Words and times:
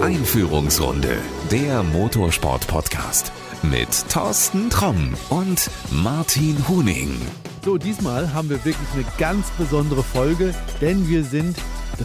Einführungsrunde, 0.00 1.16
der 1.50 1.82
Motorsport-Podcast 1.82 3.32
mit 3.62 3.88
Thorsten 4.08 4.70
Tromm 4.70 5.14
und 5.30 5.70
Martin 5.90 6.56
Huning. 6.68 7.14
So, 7.64 7.78
diesmal 7.78 8.32
haben 8.32 8.48
wir 8.48 8.64
wirklich 8.64 8.88
eine 8.94 9.04
ganz 9.18 9.50
besondere 9.58 10.02
Folge, 10.02 10.54
denn 10.80 11.08
wir 11.08 11.24
sind 11.24 11.56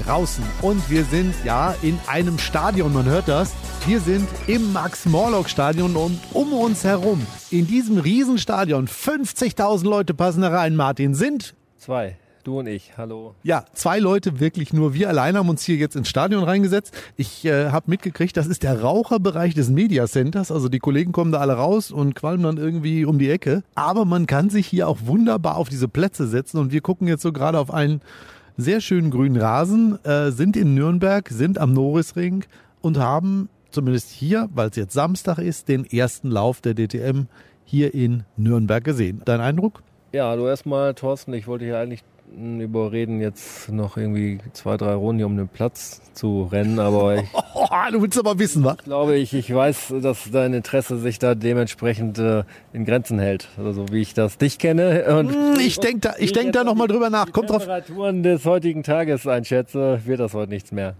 draußen 0.03 0.43
und 0.61 0.89
wir 0.89 1.05
sind 1.05 1.33
ja 1.43 1.73
in 1.81 1.99
einem 2.07 2.37
Stadion, 2.37 2.93
man 2.93 3.05
hört 3.05 3.27
das. 3.27 3.53
Wir 3.85 3.99
sind 3.99 4.27
im 4.47 4.73
Max-Morlock-Stadion 4.73 5.95
und 5.95 6.19
um 6.33 6.53
uns 6.53 6.83
herum, 6.83 7.25
in 7.49 7.65
diesem 7.65 7.97
Riesenstadion, 7.97 8.87
50.000 8.87 9.85
Leute 9.85 10.13
passen 10.13 10.41
da 10.41 10.49
rein, 10.49 10.75
Martin, 10.75 11.15
sind 11.15 11.55
Zwei. 11.77 12.17
Du 12.47 12.59
und 12.59 12.67
ich, 12.67 12.97
hallo. 12.97 13.35
Ja, 13.43 13.65
zwei 13.73 13.99
Leute 13.99 14.39
wirklich 14.39 14.71
nur. 14.71 14.93
Wir 14.93 15.09
alleine 15.09 15.39
haben 15.39 15.49
uns 15.49 15.63
hier 15.63 15.75
jetzt 15.75 15.97
ins 15.97 16.07
Stadion 16.07 16.45
reingesetzt. 16.45 16.93
Ich 17.17 17.43
äh, 17.43 17.71
habe 17.71 17.89
mitgekriegt, 17.89 18.37
das 18.37 18.47
ist 18.47 18.63
der 18.63 18.79
Raucherbereich 18.79 19.53
des 19.53 19.69
Media 19.69 20.07
Centers. 20.07 20.49
Also 20.49 20.69
die 20.69 20.79
Kollegen 20.79 21.11
kommen 21.11 21.33
da 21.33 21.39
alle 21.39 21.55
raus 21.55 21.91
und 21.91 22.15
qualmen 22.15 22.43
dann 22.43 22.55
irgendwie 22.55 23.03
um 23.03 23.19
die 23.19 23.29
Ecke. 23.29 23.63
Aber 23.75 24.05
man 24.05 24.27
kann 24.27 24.49
sich 24.49 24.65
hier 24.65 24.87
auch 24.87 24.99
wunderbar 25.03 25.57
auf 25.57 25.67
diese 25.67 25.89
Plätze 25.89 26.25
setzen 26.25 26.57
und 26.57 26.71
wir 26.71 26.79
gucken 26.79 27.09
jetzt 27.09 27.21
so 27.21 27.33
gerade 27.33 27.59
auf 27.59 27.69
einen 27.69 27.99
sehr 28.55 28.79
schönen 28.79 29.11
grünen 29.11 29.35
Rasen, 29.35 30.01
äh, 30.05 30.31
sind 30.31 30.55
in 30.55 30.73
Nürnberg, 30.73 31.27
sind 31.27 31.57
am 31.57 31.73
Norrisring 31.73 32.45
und 32.79 32.97
haben 32.97 33.49
zumindest 33.71 34.09
hier, 34.09 34.47
weil 34.53 34.69
es 34.69 34.77
jetzt 34.77 34.93
Samstag 34.93 35.39
ist, 35.39 35.67
den 35.67 35.83
ersten 35.83 36.31
Lauf 36.31 36.61
der 36.61 36.75
DTM 36.75 37.23
hier 37.65 37.93
in 37.93 38.23
Nürnberg 38.37 38.85
gesehen. 38.85 39.21
Dein 39.25 39.41
Eindruck? 39.41 39.83
Ja, 40.11 40.35
du 40.35 40.45
erstmal, 40.47 40.93
Thorsten, 40.93 41.33
ich 41.33 41.47
wollte 41.47 41.65
hier 41.65 41.77
eigentlich 41.77 42.03
überreden, 42.59 43.21
jetzt 43.21 43.69
noch 43.71 43.95
irgendwie 43.95 44.39
zwei, 44.51 44.75
drei 44.75 44.93
Runden 44.93 45.19
hier 45.19 45.25
um 45.27 45.37
den 45.37 45.47
Platz 45.47 46.01
zu 46.13 46.43
rennen, 46.51 46.77
aber 46.79 47.15
ich, 47.21 47.29
Oh, 47.53 47.65
du 47.91 48.01
willst 48.01 48.19
aber 48.19 48.37
wissen, 48.37 48.63
was? 48.65 48.77
glaube, 48.77 49.15
ich, 49.17 49.33
ich 49.33 49.53
weiß, 49.53 49.93
dass 50.01 50.29
dein 50.31 50.53
Interesse 50.53 50.97
sich 50.97 51.19
da 51.19 51.35
dementsprechend 51.35 52.19
äh, 52.19 52.43
in 52.73 52.83
Grenzen 52.85 53.17
hält. 53.19 53.47
Also 53.57 53.85
wie 53.91 54.01
ich 54.01 54.13
das 54.13 54.37
dich 54.37 54.59
kenne. 54.59 55.05
Und 55.17 55.31
Hm, 55.33 55.59
Ich 55.59 55.79
denke 55.79 55.99
da, 56.01 56.13
ich 56.17 56.33
denk 56.33 56.51
da 56.53 56.63
nochmal 56.65 56.87
drüber 56.87 57.09
nach. 57.09 57.25
die 57.25 57.31
Kommt 57.31 57.49
drauf. 57.49 57.59
Temperaturen 57.59 58.23
des 58.23 58.45
heutigen 58.45 58.83
Tages 58.83 59.25
einschätze, 59.25 60.01
wird 60.05 60.19
das 60.19 60.33
heute 60.33 60.51
nichts 60.51 60.71
mehr. 60.73 60.95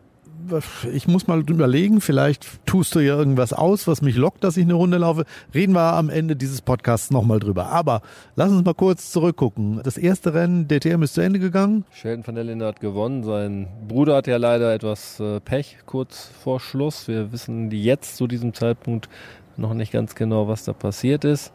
Ich 0.94 1.08
muss 1.08 1.28
mal 1.28 1.40
überlegen, 1.40 2.02
vielleicht 2.02 2.66
tust 2.66 2.96
du 2.96 3.00
ja 3.00 3.18
irgendwas 3.18 3.54
aus, 3.54 3.88
was 3.88 4.02
mich 4.02 4.16
lockt, 4.16 4.44
dass 4.44 4.58
ich 4.58 4.64
eine 4.64 4.74
Runde 4.74 4.98
laufe. 4.98 5.26
Reden 5.54 5.74
wir 5.74 5.94
am 5.94 6.10
Ende 6.10 6.36
dieses 6.36 6.62
Podcasts 6.62 7.12
nochmal 7.12 7.40
drüber. 7.40 7.68
Aber 7.68 8.02
lass 8.36 8.52
uns 8.52 8.64
mal 8.64 8.74
kurz 8.74 9.12
zurückgucken. 9.12 9.82
Das 9.84 9.98
erste 9.98 10.34
Rennen, 10.34 10.68
DTM 10.68 11.04
ist 11.04 11.14
zu 11.14 11.22
Ende 11.22 11.40
gegangen. 11.40 11.86
Sheldon 11.92 12.26
van 12.26 12.36
der 12.36 12.44
Linde 12.44 12.66
hat 12.66 12.80
gewonnen. 12.80 13.24
Sein 13.24 13.68
Bruder 13.88 14.16
hat 14.18 14.28
ja 14.28 14.38
leider 14.38 14.74
etwas 14.74 15.20
äh, 15.20 15.40
Pech 15.40 15.78
kurz 15.86 16.32
vor 16.44 16.60
Schluss. 16.60 17.08
Wir 17.08 17.32
wissen 17.32 17.72
jetzt 17.72 18.18
zu 18.18 18.28
diesem 18.28 18.54
Zeitpunkt 18.54 19.10
noch 19.58 19.74
nicht 19.74 19.92
ganz 19.92 20.16
genau, 20.16 20.48
was 20.48 20.64
da 20.64 20.74
passiert 20.74 21.26
ist. 21.26 21.52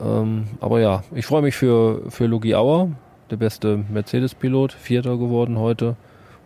Ähm, 0.00 0.44
aber 0.60 0.80
ja, 0.80 1.04
ich 1.14 1.26
freue 1.26 1.42
mich 1.42 1.56
für, 1.56 2.10
für 2.10 2.26
Lugi 2.26 2.54
Auer, 2.54 2.90
der 3.30 3.36
beste 3.36 3.76
Mercedes-Pilot, 3.76 4.72
Vierter 4.72 5.18
geworden 5.18 5.58
heute. 5.58 5.96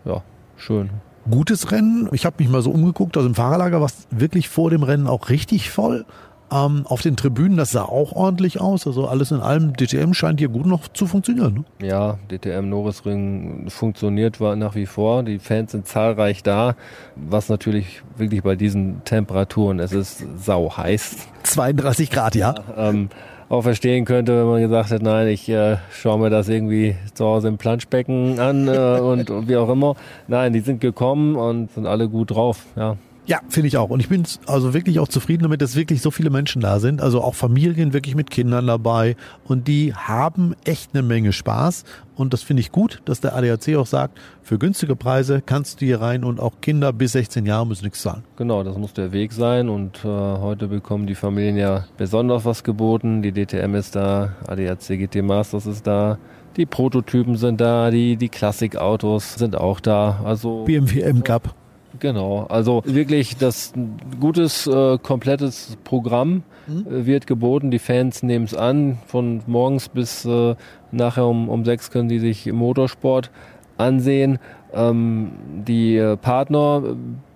Ja, 0.04 0.22
schön. 0.56 0.90
Gutes 1.30 1.72
Rennen. 1.72 2.08
Ich 2.12 2.26
habe 2.26 2.36
mich 2.38 2.48
mal 2.48 2.62
so 2.62 2.70
umgeguckt. 2.70 3.16
Also 3.16 3.28
im 3.28 3.34
Fahrerlager 3.34 3.80
war 3.80 3.86
es 3.86 4.06
wirklich 4.10 4.48
vor 4.48 4.70
dem 4.70 4.82
Rennen 4.82 5.06
auch 5.06 5.30
richtig 5.30 5.70
voll. 5.70 6.04
Ähm, 6.52 6.86
auf 6.86 7.00
den 7.00 7.16
Tribünen, 7.16 7.56
das 7.56 7.70
sah 7.70 7.82
auch 7.82 8.12
ordentlich 8.12 8.60
aus. 8.60 8.86
Also 8.86 9.08
alles 9.08 9.30
in 9.30 9.40
allem, 9.40 9.74
DTM 9.74 10.12
scheint 10.12 10.38
hier 10.38 10.50
gut 10.50 10.66
noch 10.66 10.88
zu 10.88 11.06
funktionieren. 11.06 11.64
Ne? 11.80 11.88
Ja, 11.88 12.18
DTM 12.30 12.68
Norrisring 12.68 13.70
funktioniert 13.70 14.40
war 14.40 14.54
nach 14.54 14.74
wie 14.74 14.86
vor. 14.86 15.22
Die 15.22 15.38
Fans 15.38 15.72
sind 15.72 15.88
zahlreich 15.88 16.42
da, 16.42 16.76
was 17.16 17.48
natürlich 17.48 18.02
wirklich 18.16 18.42
bei 18.42 18.56
diesen 18.56 19.02
Temperaturen, 19.04 19.80
es 19.80 19.92
ist 19.92 20.24
sau 20.38 20.76
heiß, 20.76 21.16
32 21.44 22.10
Grad, 22.10 22.34
ja. 22.34 22.54
ähm, 22.76 23.08
auch 23.48 23.62
verstehen 23.62 24.04
könnte, 24.04 24.38
wenn 24.38 24.46
man 24.46 24.60
gesagt 24.60 24.90
hat, 24.90 25.02
nein, 25.02 25.28
ich 25.28 25.48
äh, 25.48 25.76
schaue 25.92 26.18
mir 26.18 26.30
das 26.30 26.48
irgendwie 26.48 26.96
zu 27.14 27.24
Hause 27.24 27.48
im 27.48 27.58
Planschbecken 27.58 28.38
an 28.38 28.68
äh, 28.68 29.00
und, 29.00 29.30
und 29.30 29.48
wie 29.48 29.56
auch 29.56 29.68
immer. 29.68 29.96
Nein, 30.28 30.52
die 30.52 30.60
sind 30.60 30.80
gekommen 30.80 31.36
und 31.36 31.70
sind 31.72 31.86
alle 31.86 32.08
gut 32.08 32.30
drauf. 32.30 32.64
Ja, 32.76 32.96
Ja, 33.26 33.40
finde 33.48 33.68
ich 33.68 33.78
auch. 33.78 33.88
Und 33.88 34.00
ich 34.00 34.08
bin 34.08 34.24
also 34.46 34.74
wirklich 34.74 34.98
auch 34.98 35.08
zufrieden 35.08 35.44
damit, 35.44 35.62
dass 35.62 35.76
wirklich 35.76 36.02
so 36.02 36.10
viele 36.10 36.28
Menschen 36.28 36.60
da 36.60 36.78
sind. 36.78 37.00
Also 37.00 37.22
auch 37.22 37.34
Familien 37.34 37.94
wirklich 37.94 38.14
mit 38.14 38.30
Kindern 38.30 38.66
dabei. 38.66 39.16
Und 39.44 39.66
die 39.66 39.94
haben 39.94 40.54
echt 40.64 40.90
eine 40.92 41.02
Menge 41.02 41.32
Spaß. 41.32 41.84
Und 42.16 42.34
das 42.34 42.42
finde 42.42 42.60
ich 42.60 42.70
gut, 42.70 43.00
dass 43.06 43.20
der 43.20 43.34
ADAC 43.34 43.76
auch 43.76 43.86
sagt, 43.86 44.18
für 44.42 44.58
günstige 44.58 44.94
Preise 44.94 45.42
kannst 45.44 45.80
du 45.80 45.86
hier 45.86 46.02
rein 46.02 46.22
und 46.22 46.38
auch 46.38 46.60
Kinder 46.60 46.92
bis 46.92 47.12
16 47.12 47.46
Jahre 47.46 47.66
müssen 47.66 47.84
nichts 47.84 48.02
zahlen. 48.02 48.22
genau, 48.36 48.62
das 48.62 48.76
muss 48.76 48.92
der 48.92 49.10
Weg 49.12 49.32
sein 49.32 49.68
und 49.68 50.04
äh, 50.04 50.08
heute 50.08 50.68
bekommen 50.68 51.06
die 51.06 51.14
Familien 51.14 51.56
ja 51.56 51.86
besonders 51.96 52.44
was 52.44 52.62
geboten. 52.62 53.22
Die 53.22 53.32
DTM 53.32 53.74
ist 53.74 53.96
da, 53.96 54.32
ADAC 54.46 54.98
GT 54.98 55.22
Masters 55.22 55.66
ist 55.66 55.86
da. 55.86 56.18
Die 56.56 56.66
Prototypen 56.66 57.36
sind 57.36 57.60
da, 57.60 57.90
die, 57.90 58.16
die 58.16 58.28
Klassikautos 58.28 59.34
sind 59.34 59.56
auch 59.56 59.80
da. 59.80 60.20
Also 60.24 60.64
BMW 60.64 61.00
M 61.00 61.24
Cup. 61.24 61.54
Genau, 62.00 62.46
also 62.48 62.82
wirklich 62.84 63.36
das 63.36 63.72
gutes, 64.20 64.66
äh, 64.66 64.98
komplettes 64.98 65.76
Programm 65.84 66.42
äh, 66.66 67.06
wird 67.06 67.26
geboten. 67.26 67.70
Die 67.70 67.78
Fans 67.78 68.22
nehmen 68.22 68.46
es 68.46 68.54
an. 68.54 68.98
Von 69.06 69.42
morgens 69.46 69.88
bis 69.88 70.24
äh, 70.24 70.56
nachher 70.90 71.26
um, 71.26 71.48
um 71.48 71.64
sechs 71.64 71.90
können 71.90 72.08
sie 72.08 72.18
sich 72.18 72.52
Motorsport 72.52 73.30
ansehen. 73.76 74.38
Ähm, 74.74 75.32
die 75.66 75.96
äh, 75.96 76.16
Partner 76.16 76.82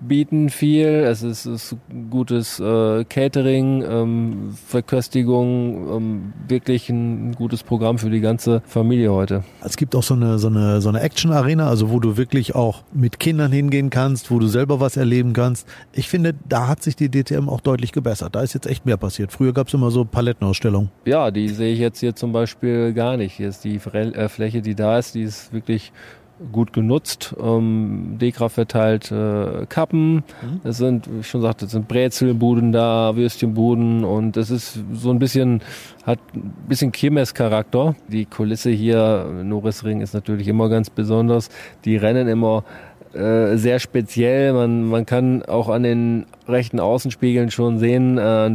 bieten 0.00 0.50
viel. 0.50 0.86
Es 0.86 1.22
ist, 1.22 1.46
ist 1.46 1.76
gutes 2.10 2.60
äh, 2.60 3.04
Catering, 3.04 3.84
ähm, 3.88 4.56
Verköstigung, 4.66 5.96
ähm, 5.96 6.32
wirklich 6.46 6.88
ein, 6.88 7.32
gutes 7.32 7.62
Programm 7.62 7.98
für 7.98 8.10
die 8.10 8.20
ganze 8.20 8.62
Familie 8.66 9.12
heute. 9.12 9.44
Es 9.62 9.76
gibt 9.76 9.94
auch 9.94 10.02
so 10.02 10.14
eine, 10.14 10.38
so 10.38 10.48
eine, 10.48 10.80
so 10.80 10.88
eine 10.88 11.00
Action-Arena, 11.00 11.68
also 11.68 11.90
wo 11.90 12.00
du 12.00 12.16
wirklich 12.16 12.54
auch 12.54 12.82
mit 12.92 13.18
Kindern 13.18 13.52
hingehen 13.52 13.90
kannst, 13.90 14.30
wo 14.30 14.38
du 14.38 14.46
selber 14.46 14.80
was 14.80 14.96
erleben 14.96 15.32
kannst. 15.32 15.66
Ich 15.92 16.08
finde, 16.08 16.34
da 16.48 16.68
hat 16.68 16.82
sich 16.82 16.96
die 16.96 17.10
DTM 17.10 17.48
auch 17.48 17.60
deutlich 17.60 17.92
gebessert. 17.92 18.34
Da 18.34 18.42
ist 18.42 18.54
jetzt 18.54 18.66
echt 18.66 18.86
mehr 18.86 18.96
passiert. 18.96 19.32
Früher 19.32 19.52
gab 19.52 19.68
es 19.68 19.74
immer 19.74 19.90
so 19.90 20.04
Palettenausstellungen. 20.04 20.90
Ja, 21.04 21.30
die 21.30 21.48
sehe 21.48 21.72
ich 21.72 21.78
jetzt 21.78 22.00
hier 22.00 22.14
zum 22.14 22.32
Beispiel 22.32 22.92
gar 22.92 23.16
nicht. 23.16 23.34
Hier 23.34 23.48
ist 23.48 23.64
die 23.64 23.76
äh, 23.76 24.28
Fläche, 24.28 24.62
die 24.62 24.74
da 24.74 24.98
ist, 24.98 25.14
die 25.14 25.22
ist 25.22 25.52
wirklich 25.52 25.92
gut 26.52 26.72
genutzt. 26.72 27.34
Ähm, 27.40 28.16
Dekra 28.20 28.48
verteilt 28.48 29.10
äh, 29.10 29.66
Kappen. 29.68 30.24
Es 30.64 30.78
sind, 30.78 31.12
wie 31.12 31.20
ich 31.20 31.28
schon 31.28 31.42
sagte, 31.42 31.66
es 31.66 31.72
sind 31.72 31.88
Brezelbuden 31.88 32.72
da, 32.72 33.16
Würstchenbuden 33.16 34.04
und 34.04 34.36
es 34.36 34.50
ist 34.50 34.78
so 34.92 35.10
ein 35.10 35.18
bisschen, 35.18 35.62
hat 36.04 36.18
ein 36.34 36.52
bisschen 36.68 36.92
Kirmes-Charakter. 36.92 37.96
Die 38.08 38.24
Kulisse 38.24 38.70
hier, 38.70 39.26
Norrisring 39.42 40.00
ist 40.00 40.14
natürlich 40.14 40.48
immer 40.48 40.68
ganz 40.68 40.90
besonders. 40.90 41.50
Die 41.84 41.96
rennen 41.96 42.28
immer 42.28 42.64
äh, 43.14 43.56
sehr 43.56 43.78
speziell. 43.78 44.52
Man, 44.52 44.84
man 44.84 45.06
kann 45.06 45.42
auch 45.42 45.68
an 45.68 45.82
den 45.82 46.26
rechten 46.46 46.80
Außenspiegeln 46.80 47.50
schon 47.50 47.78
sehen, 47.78 48.18
äh, 48.18 48.50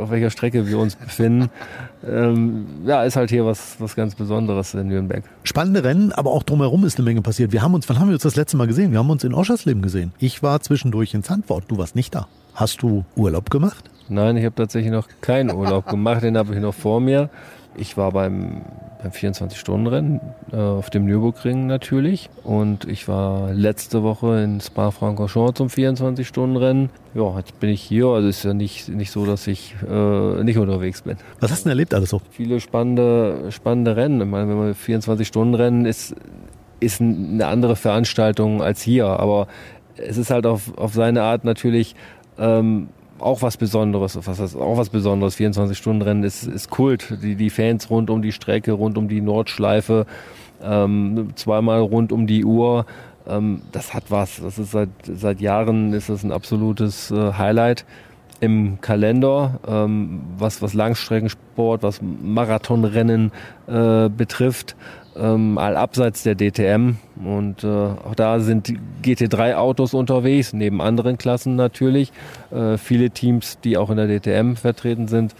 auf 0.00 0.10
welcher 0.10 0.30
Strecke 0.30 0.66
wir 0.66 0.78
uns 0.78 0.96
befinden. 0.96 1.50
Ähm, 2.08 2.66
ja, 2.86 3.02
ist 3.02 3.16
halt 3.16 3.28
hier 3.28 3.44
was, 3.44 3.74
was 3.80 3.96
ganz 3.96 4.14
Besonderes 4.14 4.72
in 4.72 4.86
Nürnberg. 4.86 5.24
Spannende 5.42 5.82
Rennen, 5.82 6.12
aber 6.12 6.30
auch 6.30 6.44
drumherum 6.44 6.84
ist 6.84 6.96
eine 6.96 7.04
Menge 7.04 7.22
passiert. 7.22 7.50
Wir 7.50 7.60
haben 7.60 7.74
uns, 7.74 7.88
wann 7.88 7.98
haben 7.98 8.06
wir 8.06 8.14
uns 8.14 8.22
das 8.22 8.36
letzte 8.36 8.56
Mal 8.56 8.68
gesehen? 8.68 8.92
Wir 8.92 9.00
haben 9.00 9.10
uns 9.10 9.24
in 9.24 9.34
Oschersleben 9.34 9.82
gesehen. 9.82 10.12
Ich 10.20 10.40
war 10.40 10.60
zwischendurch 10.60 11.12
in 11.14 11.24
Zandvoort. 11.24 11.64
Du 11.66 11.76
warst 11.76 11.96
nicht 11.96 12.14
da. 12.14 12.28
Hast 12.54 12.82
du 12.82 13.04
Urlaub 13.16 13.50
gemacht? 13.50 13.90
Nein, 14.08 14.36
ich 14.36 14.44
habe 14.44 14.54
tatsächlich 14.54 14.92
noch 14.92 15.08
keinen 15.20 15.50
Urlaub 15.50 15.88
gemacht, 15.88 16.22
den 16.22 16.38
habe 16.38 16.54
ich 16.54 16.60
noch 16.60 16.72
vor 16.72 17.00
mir. 17.00 17.30
Ich 17.76 17.96
war 17.96 18.12
beim, 18.12 18.62
beim 19.02 19.12
24-Stunden-Rennen 19.12 20.20
äh, 20.52 20.56
auf 20.56 20.90
dem 20.90 21.04
Nürburgring 21.04 21.66
natürlich 21.66 22.28
und 22.44 22.86
ich 22.86 23.06
war 23.08 23.52
letzte 23.52 24.02
Woche 24.02 24.42
in 24.42 24.60
Spa-Francorchamps 24.60 25.58
zum 25.58 25.68
24-Stunden-Rennen. 25.68 26.90
Ja, 27.14 27.36
jetzt 27.38 27.58
bin 27.60 27.70
ich 27.70 27.82
hier, 27.82 28.06
also 28.06 28.28
ist 28.28 28.44
ja 28.44 28.54
nicht, 28.54 28.88
nicht 28.88 29.10
so, 29.10 29.26
dass 29.26 29.46
ich 29.46 29.76
äh, 29.88 30.42
nicht 30.42 30.58
unterwegs 30.58 31.02
bin. 31.02 31.16
Was 31.40 31.50
hast 31.50 31.60
du 31.60 31.64
denn 31.64 31.70
erlebt 31.72 31.94
alles 31.94 32.10
so? 32.10 32.20
Viele 32.30 32.60
spannende, 32.60 33.50
spannende 33.50 33.96
Rennen. 33.96 34.20
Ich 34.20 34.26
meine, 34.26 34.48
wenn 34.48 34.58
man 34.58 34.74
24-Stunden-Rennen 34.74 35.84
ist, 35.86 36.16
ist 36.80 37.00
eine 37.00 37.46
andere 37.46 37.76
Veranstaltung 37.76 38.62
als 38.62 38.82
hier, 38.82 39.06
aber 39.06 39.48
es 39.96 40.16
ist 40.16 40.30
halt 40.30 40.46
auf, 40.46 40.76
auf 40.76 40.94
seine 40.94 41.22
Art 41.22 41.44
natürlich 41.44 41.94
ähm, 42.38 42.88
auch 43.20 43.42
was 43.42 43.56
Besonderes. 43.56 44.18
Was 44.26 44.40
heißt 44.40 44.56
auch 44.56 44.76
was 44.76 44.88
Besonderes? 44.88 45.36
24-Stunden-Rennen 45.36 46.24
ist, 46.24 46.44
ist 46.44 46.70
Kult. 46.70 47.22
Die, 47.22 47.34
die 47.34 47.50
Fans 47.50 47.90
rund 47.90 48.10
um 48.10 48.22
die 48.22 48.32
Strecke, 48.32 48.72
rund 48.72 48.98
um 48.98 49.08
die 49.08 49.20
Nordschleife, 49.20 50.06
ähm, 50.62 51.30
zweimal 51.34 51.80
rund 51.80 52.12
um 52.12 52.26
die 52.26 52.44
Uhr. 52.44 52.86
Ähm, 53.26 53.62
das 53.72 53.94
hat 53.94 54.04
was. 54.10 54.40
Das 54.40 54.58
ist 54.58 54.72
seit, 54.72 54.88
seit 55.04 55.40
Jahren 55.40 55.92
ist 55.92 56.08
das 56.08 56.22
ein 56.22 56.32
absolutes 56.32 57.10
äh, 57.10 57.32
Highlight 57.32 57.84
im 58.40 58.80
Kalender, 58.80 59.58
ähm, 59.66 60.20
was, 60.38 60.62
was 60.62 60.74
Langstreckensport, 60.74 61.82
was 61.82 62.00
Marathonrennen 62.02 63.32
äh, 63.66 64.08
betrifft. 64.08 64.76
Ähm, 65.18 65.58
all 65.58 65.76
abseits 65.76 66.22
der 66.22 66.34
DTM. 66.34 66.96
Und 67.24 67.64
äh, 67.64 67.66
auch 67.66 68.14
da 68.14 68.40
sind 68.40 68.72
GT3-Autos 69.02 69.94
unterwegs, 69.94 70.52
neben 70.52 70.80
anderen 70.80 71.18
Klassen 71.18 71.56
natürlich. 71.56 72.12
Äh, 72.50 72.78
viele 72.78 73.10
Teams, 73.10 73.58
die 73.60 73.76
auch 73.76 73.90
in 73.90 73.96
der 73.96 74.06
DTM 74.06 74.54
vertreten 74.54 75.08
sind, 75.08 75.34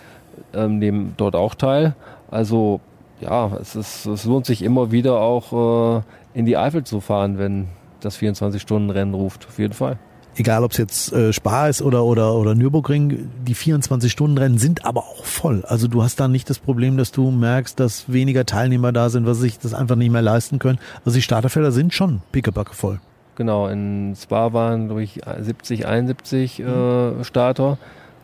ähm, 0.55 0.79
nehmen 0.79 1.15
dort 1.17 1.37
auch 1.37 1.55
teil. 1.55 1.95
Also 2.31 2.81
ja, 3.21 3.51
es, 3.61 3.77
ist, 3.77 4.07
es 4.07 4.25
lohnt 4.25 4.47
sich 4.47 4.63
immer 4.63 4.93
wieder 4.93 5.21
auch 5.21 5.99
äh, 5.99 6.03
in 6.39 6.47
die 6.47 6.57
Eifel 6.57 6.85
zu 6.85 7.01
fahren, 7.01 7.39
wenn 7.39 7.69
das 8.01 8.19
24-Stunden-Rennen 8.19 9.15
ruft, 9.15 9.47
auf 9.49 9.59
jeden 9.59 9.75
Fall 9.75 9.99
egal 10.39 10.65
ob 10.65 10.73
es 10.73 10.79
jetzt 10.79 11.13
äh, 11.13 11.33
Spa 11.33 11.69
ist 11.69 11.83
oder, 11.83 12.05
oder, 12.05 12.35
oder 12.35 12.55
Nürburgring, 12.55 13.29
die 13.47 13.55
24-Stunden-Rennen 13.55 14.59
sind 14.59 14.85
aber 14.85 15.01
auch 15.01 15.25
voll. 15.25 15.65
Also 15.67 15.89
du 15.89 16.03
hast 16.03 16.21
da 16.21 16.29
nicht 16.29 16.49
das 16.49 16.59
Problem, 16.59 16.97
dass 16.97 17.13
du 17.13 17.31
merkst, 17.31 17.79
dass 17.79 18.13
weniger 18.13 18.47
Teilnehmer 18.47 18.93
da 18.93 19.11
sind, 19.11 19.27
was 19.27 19.39
sich 19.39 19.59
das 19.59 19.75
einfach 19.75 19.97
nicht 19.97 20.11
mehr 20.11 20.23
leisten 20.23 20.59
können. 20.59 20.79
Also 21.05 21.17
die 21.17 21.23
Starterfelder 21.23 21.73
sind 21.73 21.93
schon 21.93 22.23
pickebacke 22.33 22.75
voll. 22.75 23.01
Genau, 23.37 23.69
in 23.69 24.17
Spa 24.17 24.53
waren, 24.53 24.97
ich, 24.99 25.21
70, 25.41 25.87
71 25.87 26.61
äh, 26.61 27.25
Starter. 27.25 27.79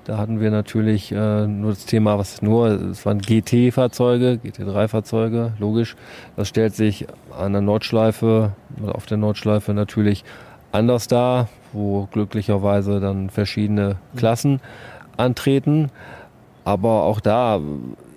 Da 0.04 0.18
hatten 0.18 0.40
wir 0.40 0.50
natürlich 0.50 1.12
äh, 1.12 1.46
nur 1.46 1.70
das 1.70 1.86
Thema, 1.86 2.18
was 2.18 2.42
nur, 2.42 2.68
es 2.68 3.06
waren 3.06 3.20
GT-Fahrzeuge, 3.20 4.38
GT3-Fahrzeuge, 4.44 5.52
logisch. 5.58 5.96
Das 6.36 6.48
stellt 6.48 6.74
sich 6.74 7.06
an 7.36 7.52
der 7.52 7.62
Nordschleife, 7.62 8.52
auf 8.86 9.06
der 9.06 9.16
Nordschleife 9.16 9.72
natürlich 9.72 10.24
anders 10.72 11.08
dar 11.08 11.48
wo 11.74 12.08
glücklicherweise 12.12 13.00
dann 13.00 13.30
verschiedene 13.30 13.96
Klassen 14.16 14.60
antreten. 15.16 15.90
Aber 16.64 17.02
auch 17.02 17.20
da 17.20 17.60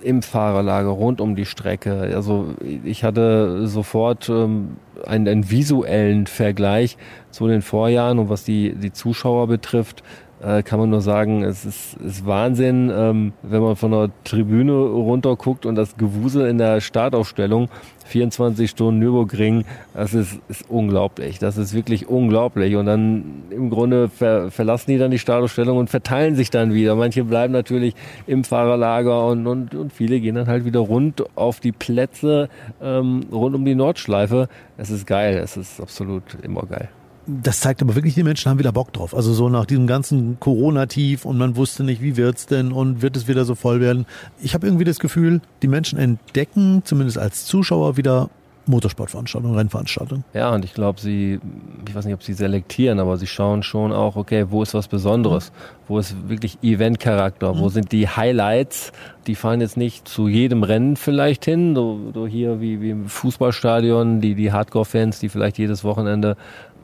im 0.02 0.22
Fahrerlager 0.22 0.90
rund 0.90 1.20
um 1.20 1.36
die 1.36 1.46
Strecke. 1.46 2.12
Also 2.16 2.54
ich 2.86 3.04
hatte 3.04 3.68
sofort 3.68 4.30
ähm, 4.30 4.78
einen, 5.06 5.28
einen, 5.28 5.52
visuellen 5.52 6.28
Vergleich 6.28 6.98
zu 7.32 7.48
den 7.48 7.62
Vorjahren 7.62 8.20
und 8.20 8.30
was 8.30 8.44
die, 8.44 8.74
die 8.74 8.94
Zuschauer 8.94 9.48
betrifft, 9.48 10.04
äh, 10.42 10.62
kann 10.64 10.80
man 10.80 10.90
nur 10.90 11.02
sagen, 11.02 11.44
es 11.44 11.66
ist, 11.66 11.96
ist 11.96 12.26
Wahnsinn, 12.26 12.92
ähm, 12.94 13.34
wenn 13.42 13.62
man 13.62 13.76
von 13.76 13.92
der 13.92 14.10
Tribüne 14.24 14.74
runter 14.74 15.36
guckt 15.36 15.66
und 15.66 15.76
das 15.76 15.98
Gewusel 15.98 16.48
in 16.48 16.58
der 16.58 16.82
Startaufstellung, 16.82 17.70
24 18.06 18.70
Stunden 18.70 19.00
Nürburgring, 19.00 19.66
das 19.94 20.14
ist, 20.14 20.40
ist 20.48 20.70
unglaublich. 20.70 21.40
Das 21.40 21.58
ist 21.58 21.74
wirklich 21.74 22.08
unglaublich. 22.08 22.76
Und 22.76 22.86
dann 22.86 23.44
im 23.50 23.70
Grunde 23.70 24.10
ver, 24.10 24.52
verlassen 24.52 24.92
die 24.92 24.98
dann 24.98 25.12
die 25.12 25.20
Startaufstellung 25.20 25.78
und 25.78 25.90
verteilen 25.90 26.36
sich 26.36 26.50
dann 26.50 26.74
wieder. 26.74 26.96
Manche 26.96 27.24
bleiben 27.24 27.54
natürlich 27.54 27.96
im 28.26 28.44
Fahrerlager 28.44 29.28
und, 29.28 29.46
und, 29.48 29.76
und 29.76 29.92
viele 29.92 30.20
gehen 30.20 30.36
dann 30.36 30.48
halt 30.48 30.66
wieder 30.66 30.80
rund 30.80 31.24
auf 31.36 31.60
die 31.60 31.72
Plätze 31.72 32.50
ähm, 32.82 33.26
rund 33.32 33.56
um 33.56 33.66
die 33.66 33.76
Nordschleife. 33.76 34.48
Es 34.78 34.90
ist 34.90 35.06
geil, 35.06 35.38
es 35.38 35.58
ist 35.58 35.82
absolut 35.82 36.24
immer 36.44 36.62
geil 36.62 36.90
das 37.28 37.60
zeigt 37.60 37.82
aber 37.82 37.96
wirklich, 37.96 38.16
die 38.16 38.24
Menschen 38.24 38.50
haben 38.50 38.60
wieder 38.60 38.72
Bock 38.72 38.94
drauf. 38.94 39.14
Also 39.14 39.34
so 39.34 39.50
nach 39.50 39.66
diesem 39.66 39.86
ganzen 39.86 40.40
Corona-Tief 40.40 41.26
und 41.26 41.38
man 41.38 41.56
wusste 41.56 41.84
nicht, 41.84 42.02
wie 42.02 42.16
wird's 42.16 42.46
denn 42.46 42.72
und 42.72 43.02
wird 43.02 43.18
es 43.18 43.28
wieder 43.28 43.44
so 43.44 43.54
voll 43.54 43.82
werden. 43.82 44.06
Ich 44.42 44.54
habe 44.54 44.66
irgendwie 44.66 44.86
das 44.86 45.00
Gefühl, 45.00 45.42
die 45.62 45.68
Menschen 45.68 46.00
entdecken, 46.00 46.82
zumindest 46.86 47.18
als 47.18 47.46
Zuschauer, 47.46 47.98
wieder 47.98 48.30
Motorsportveranstaltungen, 48.68 49.58
Rennveranstaltungen. 49.58 50.24
Ja, 50.34 50.54
und 50.54 50.66
ich 50.66 50.74
glaube, 50.74 51.00
sie, 51.00 51.40
ich 51.88 51.96
weiß 51.96 52.06
nicht, 52.06 52.14
ob 52.14 52.24
sie 52.24 52.34
selektieren, 52.34 53.00
aber 53.00 53.18
sie 53.18 53.28
schauen 53.28 53.64
schon 53.64 53.94
auch, 53.94 54.16
okay, 54.16 54.48
wo 54.50 54.62
ist 54.62 54.74
was 54.74 54.88
Besonderes? 54.88 55.52
Mhm. 55.52 55.56
Wo 55.88 56.00
ist 56.00 56.30
wirklich 56.30 56.58
Eventcharakter? 56.62 57.54
Mhm. 57.54 57.60
Wo 57.60 57.70
sind 57.70 57.92
die 57.92 58.08
Highlights? 58.08 58.92
Die 59.26 59.36
fahren 59.36 59.62
jetzt 59.62 59.78
nicht 59.78 60.08
zu 60.08 60.28
jedem 60.28 60.64
Rennen 60.64 60.96
vielleicht 60.96 61.46
hin, 61.46 61.76
so, 61.76 62.12
so 62.14 62.28
hier 62.28 62.62
wie, 62.62 62.82
wie 62.82 62.92
im 62.92 63.08
Fußballstadion, 63.08 64.22
die, 64.22 64.36
die 64.36 64.52
Hardcore-Fans, 64.52 65.20
die 65.20 65.30
vielleicht 65.30 65.58
jedes 65.58 65.84
Wochenende 65.84 66.38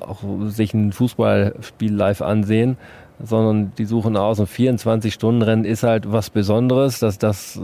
auch 0.08 0.20
sich 0.48 0.74
ein 0.74 0.92
Fußballspiel 0.92 1.94
live 1.94 2.22
ansehen, 2.22 2.78
sondern 3.22 3.72
die 3.78 3.86
suchen 3.86 4.18
aus. 4.18 4.40
Ein 4.40 4.48
24-Stunden-Rennen 4.48 5.66
ist 5.66 5.84
halt 5.84 6.12
was 6.12 6.30
Besonderes. 6.30 7.00
Das, 7.00 7.18
das 7.18 7.60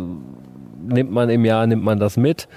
nimmt 0.88 1.12
man 1.12 1.30
im 1.30 1.46
Jahr, 1.46 1.68
nimmt 1.68 1.84
man 1.84 2.00
das 2.00 2.18
mit. 2.18 2.48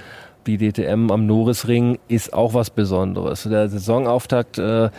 Die 0.47 0.59
DTM 0.59 1.11
am 1.11 1.27
Norisring 1.27 1.99
ist 2.09 2.33
auch 2.33 2.55
was 2.55 2.71
Besonderes. 2.71 3.45
Der 3.45 3.69
Saisonauftakt 3.69 4.59
äh, 4.59 4.91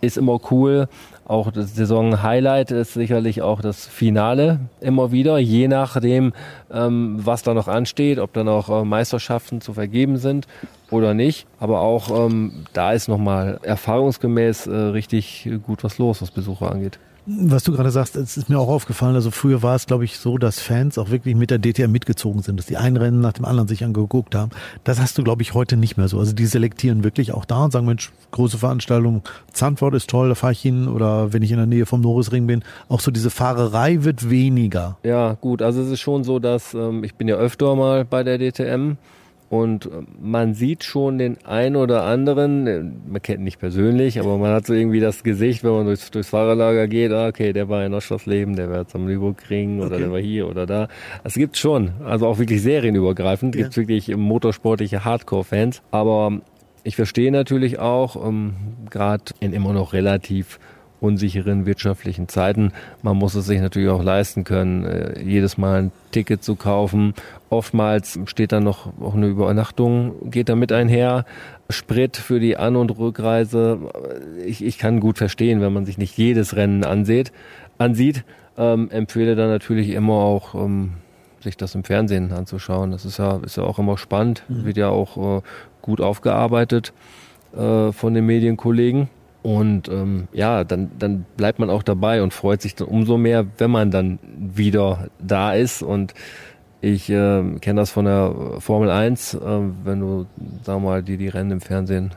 ist 0.00 0.18
immer 0.18 0.38
cool. 0.50 0.88
Auch 1.30 1.52
das 1.52 1.76
Saison-Highlight 1.76 2.72
ist 2.72 2.94
sicherlich 2.94 3.40
auch 3.40 3.60
das 3.60 3.86
Finale 3.86 4.58
immer 4.80 5.12
wieder, 5.12 5.38
je 5.38 5.68
nachdem, 5.68 6.32
ähm, 6.72 7.20
was 7.24 7.44
da 7.44 7.54
noch 7.54 7.68
ansteht, 7.68 8.18
ob 8.18 8.32
da 8.32 8.42
noch 8.42 8.68
äh, 8.68 8.84
Meisterschaften 8.84 9.60
zu 9.60 9.72
vergeben 9.72 10.16
sind 10.16 10.48
oder 10.90 11.14
nicht. 11.14 11.46
Aber 11.60 11.82
auch 11.82 12.26
ähm, 12.26 12.64
da 12.72 12.94
ist 12.94 13.06
nochmal 13.06 13.60
erfahrungsgemäß 13.62 14.66
äh, 14.66 14.74
richtig 14.74 15.48
gut 15.64 15.84
was 15.84 15.98
los, 15.98 16.20
was 16.20 16.32
Besucher 16.32 16.72
angeht. 16.72 16.98
Was 17.32 17.62
du 17.62 17.70
gerade 17.70 17.92
sagst, 17.92 18.16
es 18.16 18.36
ist 18.36 18.48
mir 18.48 18.58
auch 18.58 18.68
aufgefallen, 18.68 19.14
also 19.14 19.30
früher 19.30 19.62
war 19.62 19.76
es, 19.76 19.86
glaube 19.86 20.04
ich, 20.04 20.18
so, 20.18 20.36
dass 20.36 20.58
Fans 20.58 20.98
auch 20.98 21.10
wirklich 21.10 21.36
mit 21.36 21.52
der 21.52 21.60
DTM 21.60 21.92
mitgezogen 21.92 22.42
sind, 22.42 22.58
dass 22.58 22.66
die 22.66 22.76
einen 22.76 22.96
Rennen 22.96 23.20
nach 23.20 23.34
dem 23.34 23.44
anderen 23.44 23.68
sich 23.68 23.84
angeguckt 23.84 24.34
haben. 24.34 24.50
Das 24.82 25.00
hast 25.00 25.16
du, 25.16 25.22
glaube 25.22 25.42
ich, 25.42 25.54
heute 25.54 25.76
nicht 25.76 25.96
mehr 25.96 26.08
so. 26.08 26.18
Also 26.18 26.32
die 26.32 26.46
selektieren 26.46 27.04
wirklich 27.04 27.32
auch 27.32 27.44
da 27.44 27.64
und 27.64 27.70
sagen, 27.70 27.86
Mensch, 27.86 28.10
große 28.32 28.58
Veranstaltung, 28.58 29.22
Zandvoort 29.52 29.94
ist 29.94 30.10
toll, 30.10 30.28
da 30.30 30.34
fahre 30.34 30.54
ich 30.54 30.60
hin 30.60 30.88
oder 30.88 31.32
wenn 31.32 31.42
ich 31.42 31.52
in 31.52 31.58
der 31.58 31.66
Nähe 31.66 31.86
vom 31.86 32.00
Norrisring 32.00 32.48
bin, 32.48 32.64
auch 32.88 33.00
so 33.00 33.12
diese 33.12 33.30
Fahrerei 33.30 34.02
wird 34.02 34.28
weniger. 34.28 34.98
Ja, 35.04 35.34
gut, 35.34 35.62
also 35.62 35.82
es 35.82 35.90
ist 35.90 36.00
schon 36.00 36.24
so, 36.24 36.40
dass 36.40 36.74
ähm, 36.74 37.04
ich 37.04 37.14
bin 37.14 37.28
ja 37.28 37.36
öfter 37.36 37.76
mal 37.76 38.04
bei 38.04 38.24
der 38.24 38.38
DTM 38.38 38.96
und 39.50 39.90
man 40.22 40.54
sieht 40.54 40.84
schon 40.84 41.18
den 41.18 41.36
ein 41.44 41.74
oder 41.74 42.04
anderen, 42.04 43.02
man 43.10 43.20
kennt 43.20 43.40
ihn 43.40 43.44
nicht 43.44 43.58
persönlich, 43.58 44.20
aber 44.20 44.38
man 44.38 44.52
hat 44.52 44.64
so 44.64 44.74
irgendwie 44.74 45.00
das 45.00 45.24
Gesicht, 45.24 45.64
wenn 45.64 45.72
man 45.72 45.86
durchs, 45.86 46.12
durchs 46.12 46.28
Fahrerlager 46.28 46.86
geht, 46.86 47.10
ah, 47.10 47.26
okay, 47.26 47.52
der 47.52 47.68
war 47.68 47.84
in 47.84 47.92
Oschersleben, 47.92 48.54
der 48.54 48.70
war 48.70 48.78
jetzt 48.78 48.94
am 48.94 49.08
Lübeckring 49.08 49.80
oder 49.80 49.96
okay. 49.96 49.98
der 49.98 50.12
war 50.12 50.20
hier 50.20 50.48
oder 50.48 50.66
da. 50.66 50.86
Es 51.24 51.34
gibt 51.34 51.56
schon, 51.56 51.90
also 52.04 52.28
auch 52.28 52.38
wirklich 52.38 52.62
serienübergreifend, 52.62 53.56
ja. 53.56 53.62
gibt 53.62 53.76
wirklich 53.76 54.16
motorsportliche 54.16 55.04
Hardcore-Fans, 55.04 55.82
aber 55.90 56.40
ich 56.84 56.94
verstehe 56.94 57.32
natürlich 57.32 57.80
auch, 57.80 58.24
ähm, 58.24 58.54
gerade 58.88 59.24
in 59.40 59.52
immer 59.52 59.72
noch 59.72 59.94
relativ 59.94 60.60
unsicheren 61.00 61.66
wirtschaftlichen 61.66 62.28
Zeiten. 62.28 62.72
Man 63.02 63.16
muss 63.16 63.34
es 63.34 63.46
sich 63.46 63.60
natürlich 63.60 63.88
auch 63.88 64.02
leisten 64.02 64.44
können, 64.44 64.84
äh, 64.84 65.22
jedes 65.22 65.58
Mal 65.58 65.82
ein 65.82 65.92
Ticket 66.10 66.44
zu 66.44 66.56
kaufen. 66.56 67.14
Oftmals 67.48 68.18
steht 68.26 68.52
dann 68.52 68.64
noch 68.64 68.92
auch 69.00 69.14
eine 69.14 69.26
Übernachtung, 69.26 70.30
geht 70.30 70.48
damit 70.48 70.72
einher. 70.72 71.24
Sprit 71.68 72.16
für 72.16 72.40
die 72.40 72.56
An- 72.56 72.76
und 72.76 72.90
Rückreise. 72.98 73.78
Ich, 74.44 74.64
ich 74.64 74.78
kann 74.78 75.00
gut 75.00 75.18
verstehen, 75.18 75.60
wenn 75.60 75.72
man 75.72 75.86
sich 75.86 75.98
nicht 75.98 76.16
jedes 76.16 76.56
Rennen 76.56 76.84
ansieht. 76.84 77.32
ansieht 77.78 78.24
ähm, 78.60 78.90
empfehle 78.90 79.36
dann 79.36 79.48
natürlich 79.48 79.90
immer 79.90 80.14
auch, 80.14 80.54
ähm, 80.54 80.92
sich 81.40 81.56
das 81.56 81.74
im 81.74 81.84
Fernsehen 81.84 82.32
anzuschauen. 82.32 82.90
Das 82.90 83.04
ist 83.04 83.18
ja, 83.18 83.38
ist 83.38 83.56
ja 83.56 83.62
auch 83.62 83.78
immer 83.78 83.96
spannend, 83.96 84.42
mhm. 84.48 84.64
wird 84.66 84.76
ja 84.76 84.90
auch 84.90 85.38
äh, 85.38 85.42
gut 85.80 86.00
aufgearbeitet 86.00 86.92
äh, 87.56 87.92
von 87.92 88.14
den 88.14 88.26
Medienkollegen. 88.26 89.08
Und 89.42 89.88
ähm, 89.88 90.28
ja, 90.32 90.64
dann, 90.64 90.90
dann 90.98 91.24
bleibt 91.36 91.58
man 91.58 91.70
auch 91.70 91.82
dabei 91.82 92.22
und 92.22 92.34
freut 92.34 92.60
sich 92.60 92.74
dann 92.74 92.88
umso 92.88 93.16
mehr, 93.16 93.46
wenn 93.58 93.70
man 93.70 93.90
dann 93.90 94.18
wieder 94.36 95.08
da 95.18 95.54
ist. 95.54 95.82
Und 95.82 96.14
ich 96.82 97.08
äh, 97.08 97.42
kenne 97.60 97.80
das 97.80 97.90
von 97.90 98.04
der 98.04 98.34
Formel 98.58 98.90
1, 98.90 99.34
äh, 99.34 99.38
wenn 99.84 100.00
du, 100.00 100.26
sag 100.62 100.80
mal, 100.82 101.02
die, 101.02 101.16
die 101.16 101.28
Rennen 101.28 101.52
im 101.52 101.60
Fernsehen 101.60 102.14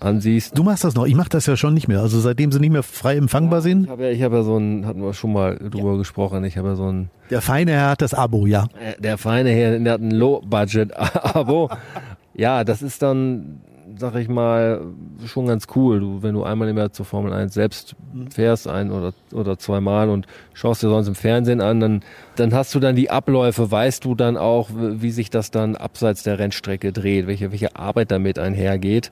ansiehst. 0.00 0.56
Du 0.56 0.62
machst 0.62 0.84
das 0.84 0.94
noch, 0.94 1.06
ich 1.06 1.14
mach 1.14 1.28
das 1.28 1.46
ja 1.46 1.56
schon 1.56 1.72
nicht 1.72 1.88
mehr. 1.88 2.00
Also 2.00 2.20
seitdem 2.20 2.52
sie 2.52 2.60
nicht 2.60 2.72
mehr 2.72 2.82
frei 2.82 3.16
empfangbar 3.16 3.62
sind. 3.62 3.84
Ich 3.84 3.90
habe 3.90 4.04
ja, 4.04 4.10
ich 4.10 4.22
hab 4.22 4.32
ja 4.32 4.42
so 4.42 4.58
ein, 4.58 4.86
hatten 4.86 5.02
wir 5.02 5.14
schon 5.14 5.32
mal 5.32 5.56
drüber 5.56 5.92
ja. 5.92 5.98
gesprochen, 5.98 6.44
ich 6.44 6.58
habe 6.58 6.68
ja 6.68 6.74
so 6.76 6.90
ein... 6.90 7.10
Der 7.30 7.40
feine 7.40 7.72
Herr 7.72 7.90
hat 7.90 8.02
das 8.02 8.12
Abo, 8.12 8.46
ja. 8.46 8.66
Äh, 8.78 9.00
der 9.00 9.16
feine 9.16 9.50
Herr, 9.50 9.78
der 9.78 9.92
hat 9.94 10.00
ein 10.00 10.10
Low-Budget-Abo. 10.10 11.70
ja, 12.34 12.64
das 12.64 12.82
ist 12.82 13.02
dann 13.02 13.60
sag 13.98 14.14
ich 14.16 14.28
mal, 14.28 14.80
schon 15.26 15.46
ganz 15.46 15.66
cool. 15.74 16.00
Du, 16.00 16.22
wenn 16.22 16.34
du 16.34 16.42
einmal 16.44 16.68
im 16.68 16.76
Jahr 16.76 16.92
zur 16.92 17.06
Formel 17.06 17.32
1 17.32 17.54
selbst 17.54 17.96
fährst, 18.30 18.68
ein 18.68 18.90
oder, 18.90 19.12
oder 19.32 19.58
zweimal 19.58 20.08
und 20.08 20.26
schaust 20.54 20.82
dir 20.82 20.88
sonst 20.88 21.08
im 21.08 21.14
Fernsehen 21.14 21.60
an, 21.60 21.80
dann, 21.80 22.02
dann 22.36 22.54
hast 22.54 22.74
du 22.74 22.80
dann 22.80 22.96
die 22.96 23.10
Abläufe, 23.10 23.70
weißt 23.70 24.04
du 24.04 24.14
dann 24.14 24.36
auch, 24.36 24.70
wie 24.72 25.10
sich 25.10 25.30
das 25.30 25.50
dann 25.50 25.76
abseits 25.76 26.22
der 26.22 26.38
Rennstrecke 26.38 26.92
dreht, 26.92 27.26
welche, 27.26 27.50
welche 27.50 27.76
Arbeit 27.76 28.10
damit 28.10 28.38
einhergeht. 28.38 29.10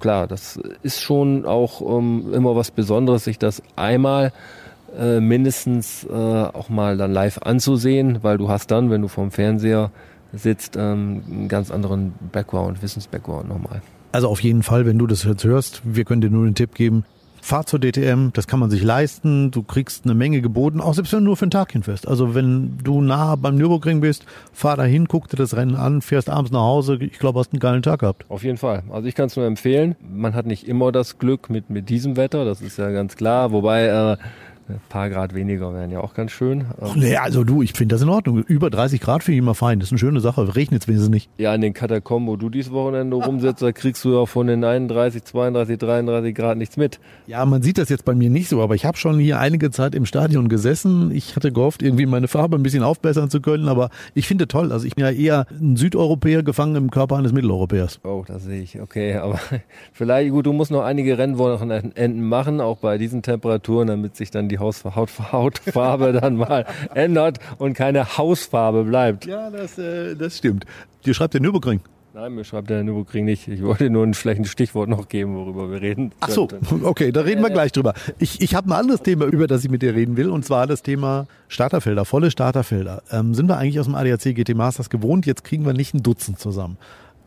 Klar, 0.00 0.26
das 0.26 0.58
ist 0.82 1.00
schon 1.00 1.44
auch 1.44 1.80
ähm, 1.80 2.32
immer 2.32 2.56
was 2.56 2.70
Besonderes, 2.70 3.24
sich 3.24 3.38
das 3.38 3.62
einmal 3.76 4.32
äh, 4.98 5.20
mindestens 5.20 6.04
äh, 6.04 6.12
auch 6.12 6.68
mal 6.68 6.96
dann 6.96 7.12
live 7.12 7.38
anzusehen, 7.38 8.18
weil 8.22 8.38
du 8.38 8.48
hast 8.48 8.70
dann, 8.70 8.90
wenn 8.90 9.02
du 9.02 9.08
vorm 9.08 9.30
Fernseher 9.30 9.90
sitzt, 10.32 10.76
ähm, 10.76 11.22
einen 11.30 11.48
ganz 11.48 11.70
anderen 11.70 12.14
Background, 12.32 12.82
Wissensbackground 12.82 13.48
nochmal. 13.48 13.82
Also 14.12 14.28
auf 14.28 14.40
jeden 14.40 14.62
Fall, 14.62 14.84
wenn 14.84 14.98
du 14.98 15.06
das 15.06 15.24
jetzt 15.24 15.44
hörst, 15.44 15.80
wir 15.84 16.04
können 16.04 16.20
dir 16.20 16.30
nur 16.30 16.44
den 16.44 16.54
Tipp 16.54 16.74
geben, 16.74 17.04
fahr 17.40 17.66
zur 17.66 17.80
DTM, 17.80 18.28
das 18.34 18.46
kann 18.46 18.60
man 18.60 18.70
sich 18.70 18.82
leisten, 18.82 19.50
du 19.50 19.62
kriegst 19.62 20.04
eine 20.04 20.14
Menge 20.14 20.42
geboten, 20.42 20.80
auch 20.80 20.94
selbst 20.94 21.12
wenn 21.12 21.20
du 21.20 21.24
nur 21.24 21.36
für 21.36 21.46
einen 21.46 21.50
Tag 21.50 21.72
hinfährst. 21.72 22.06
Also 22.06 22.34
wenn 22.34 22.78
du 22.84 23.00
nah 23.00 23.36
beim 23.36 23.56
Nürburgring 23.56 24.00
bist, 24.00 24.26
fahr 24.52 24.76
dahin, 24.76 25.08
guck 25.08 25.28
dir 25.28 25.36
das 25.36 25.56
Rennen 25.56 25.74
an, 25.74 26.02
fährst 26.02 26.30
abends 26.30 26.52
nach 26.52 26.60
Hause, 26.60 26.98
ich 27.00 27.18
glaube, 27.18 27.40
hast 27.40 27.52
einen 27.52 27.60
geilen 27.60 27.82
Tag 27.82 28.00
gehabt. 28.00 28.26
Auf 28.28 28.44
jeden 28.44 28.58
Fall. 28.58 28.84
Also 28.90 29.08
ich 29.08 29.14
kann 29.14 29.26
es 29.26 29.36
nur 29.36 29.46
empfehlen. 29.46 29.96
Man 30.08 30.34
hat 30.34 30.46
nicht 30.46 30.68
immer 30.68 30.92
das 30.92 31.18
Glück 31.18 31.50
mit, 31.50 31.68
mit 31.68 31.88
diesem 31.88 32.16
Wetter, 32.16 32.44
das 32.44 32.60
ist 32.60 32.78
ja 32.78 32.90
ganz 32.90 33.16
klar. 33.16 33.50
Wobei 33.50 33.86
äh, 33.86 34.16
ein 34.72 34.80
paar 34.88 35.10
Grad 35.10 35.34
weniger 35.34 35.72
wären 35.74 35.90
ja 35.90 36.00
auch 36.00 36.14
ganz 36.14 36.32
schön. 36.32 36.66
Ach 36.80 36.94
nee, 36.96 37.16
also 37.16 37.44
du, 37.44 37.62
ich 37.62 37.72
finde 37.72 37.94
das 37.94 38.02
in 38.02 38.08
Ordnung. 38.08 38.42
Über 38.42 38.70
30 38.70 39.00
Grad 39.00 39.22
finde 39.22 39.36
ich 39.36 39.38
immer 39.38 39.54
fein. 39.54 39.78
Das 39.78 39.88
ist 39.88 39.92
eine 39.92 39.98
schöne 39.98 40.20
Sache. 40.20 40.54
Regnet 40.54 40.82
es 40.82 40.88
wenigstens 40.88 41.10
nicht. 41.10 41.30
Ja, 41.38 41.54
in 41.54 41.60
den 41.60 41.74
Katakomben, 41.74 42.28
wo 42.28 42.36
du 42.36 42.48
dieses 42.48 42.72
Wochenende 42.72 43.16
rumsitzt, 43.16 43.62
da 43.62 43.72
kriegst 43.72 44.04
du 44.04 44.14
ja 44.14 44.26
von 44.26 44.46
den 44.46 44.64
31, 44.64 45.24
32, 45.24 45.78
33 45.78 46.34
Grad 46.34 46.58
nichts 46.58 46.76
mit. 46.76 47.00
Ja, 47.26 47.44
man 47.44 47.62
sieht 47.62 47.78
das 47.78 47.88
jetzt 47.88 48.04
bei 48.04 48.14
mir 48.14 48.30
nicht 48.30 48.48
so, 48.48 48.62
aber 48.62 48.74
ich 48.74 48.84
habe 48.84 48.96
schon 48.96 49.18
hier 49.18 49.38
einige 49.38 49.70
Zeit 49.70 49.94
im 49.94 50.06
Stadion 50.06 50.48
gesessen. 50.48 51.10
Ich 51.10 51.36
hatte 51.36 51.52
gehofft, 51.52 51.82
irgendwie 51.82 52.06
meine 52.06 52.28
Farbe 52.28 52.56
ein 52.56 52.62
bisschen 52.62 52.82
aufbessern 52.82 53.30
zu 53.30 53.40
können, 53.40 53.68
aber 53.68 53.90
ich 54.14 54.26
finde 54.26 54.48
toll. 54.48 54.72
Also 54.72 54.86
ich 54.86 54.94
bin 54.94 55.04
ja 55.04 55.10
eher 55.10 55.46
ein 55.50 55.76
Südeuropäer 55.76 56.42
gefangen 56.42 56.76
im 56.76 56.90
Körper 56.90 57.16
eines 57.16 57.32
Mitteleuropäers. 57.32 58.00
Oh, 58.04 58.24
das 58.26 58.44
sehe 58.44 58.62
ich. 58.62 58.80
Okay, 58.80 59.14
aber 59.14 59.38
vielleicht, 59.92 60.30
gut, 60.30 60.46
du 60.46 60.52
musst 60.52 60.70
noch 60.70 60.82
einige 60.82 61.18
Rennwochenenden 61.18 62.22
machen, 62.22 62.60
auch 62.60 62.78
bei 62.78 62.98
diesen 62.98 63.22
Temperaturen, 63.22 63.88
damit 63.88 64.16
sich 64.16 64.30
dann 64.30 64.48
die 64.48 64.58
Haushaut 64.62 65.32
Hautfarbe 65.32 66.12
dann 66.20 66.36
mal 66.36 66.66
ändert 66.94 67.38
und 67.58 67.74
keine 67.74 68.16
Hausfarbe 68.16 68.84
bleibt. 68.84 69.26
Ja, 69.26 69.50
das, 69.50 69.78
äh, 69.78 70.14
das 70.14 70.38
stimmt. 70.38 70.64
Dir 71.04 71.14
schreibt 71.14 71.34
der 71.34 71.40
Nürburgring. 71.40 71.80
Nein, 72.14 72.34
mir 72.34 72.44
schreibt 72.44 72.68
der 72.68 72.84
Nürburgring 72.84 73.24
nicht. 73.24 73.48
Ich 73.48 73.62
wollte 73.62 73.88
nur 73.88 74.04
ein 74.04 74.12
schlechtes 74.12 74.50
Stichwort 74.50 74.88
noch 74.88 75.08
geben, 75.08 75.34
worüber 75.34 75.70
wir 75.70 75.80
reden. 75.80 76.12
Ach 76.20 76.28
so, 76.28 76.46
okay, 76.82 77.10
da 77.10 77.22
reden 77.22 77.40
wir 77.40 77.48
gleich 77.48 77.72
drüber. 77.72 77.94
Ich, 78.18 78.42
ich 78.42 78.54
habe 78.54 78.68
ein 78.68 78.72
anderes 78.72 79.02
Thema, 79.02 79.24
über 79.24 79.46
das 79.46 79.64
ich 79.64 79.70
mit 79.70 79.80
dir 79.80 79.94
reden 79.94 80.18
will, 80.18 80.28
und 80.28 80.44
zwar 80.44 80.66
das 80.66 80.82
Thema 80.82 81.26
Starterfelder, 81.48 82.04
volle 82.04 82.30
Starterfelder. 82.30 83.02
Ähm, 83.10 83.32
sind 83.32 83.48
wir 83.48 83.56
eigentlich 83.56 83.80
aus 83.80 83.86
dem 83.86 83.94
ADAC 83.94 84.34
GT 84.34 84.54
Masters 84.54 84.90
gewohnt? 84.90 85.24
Jetzt 85.24 85.42
kriegen 85.42 85.64
wir 85.64 85.72
nicht 85.72 85.94
ein 85.94 86.02
Dutzend 86.02 86.38
zusammen 86.38 86.76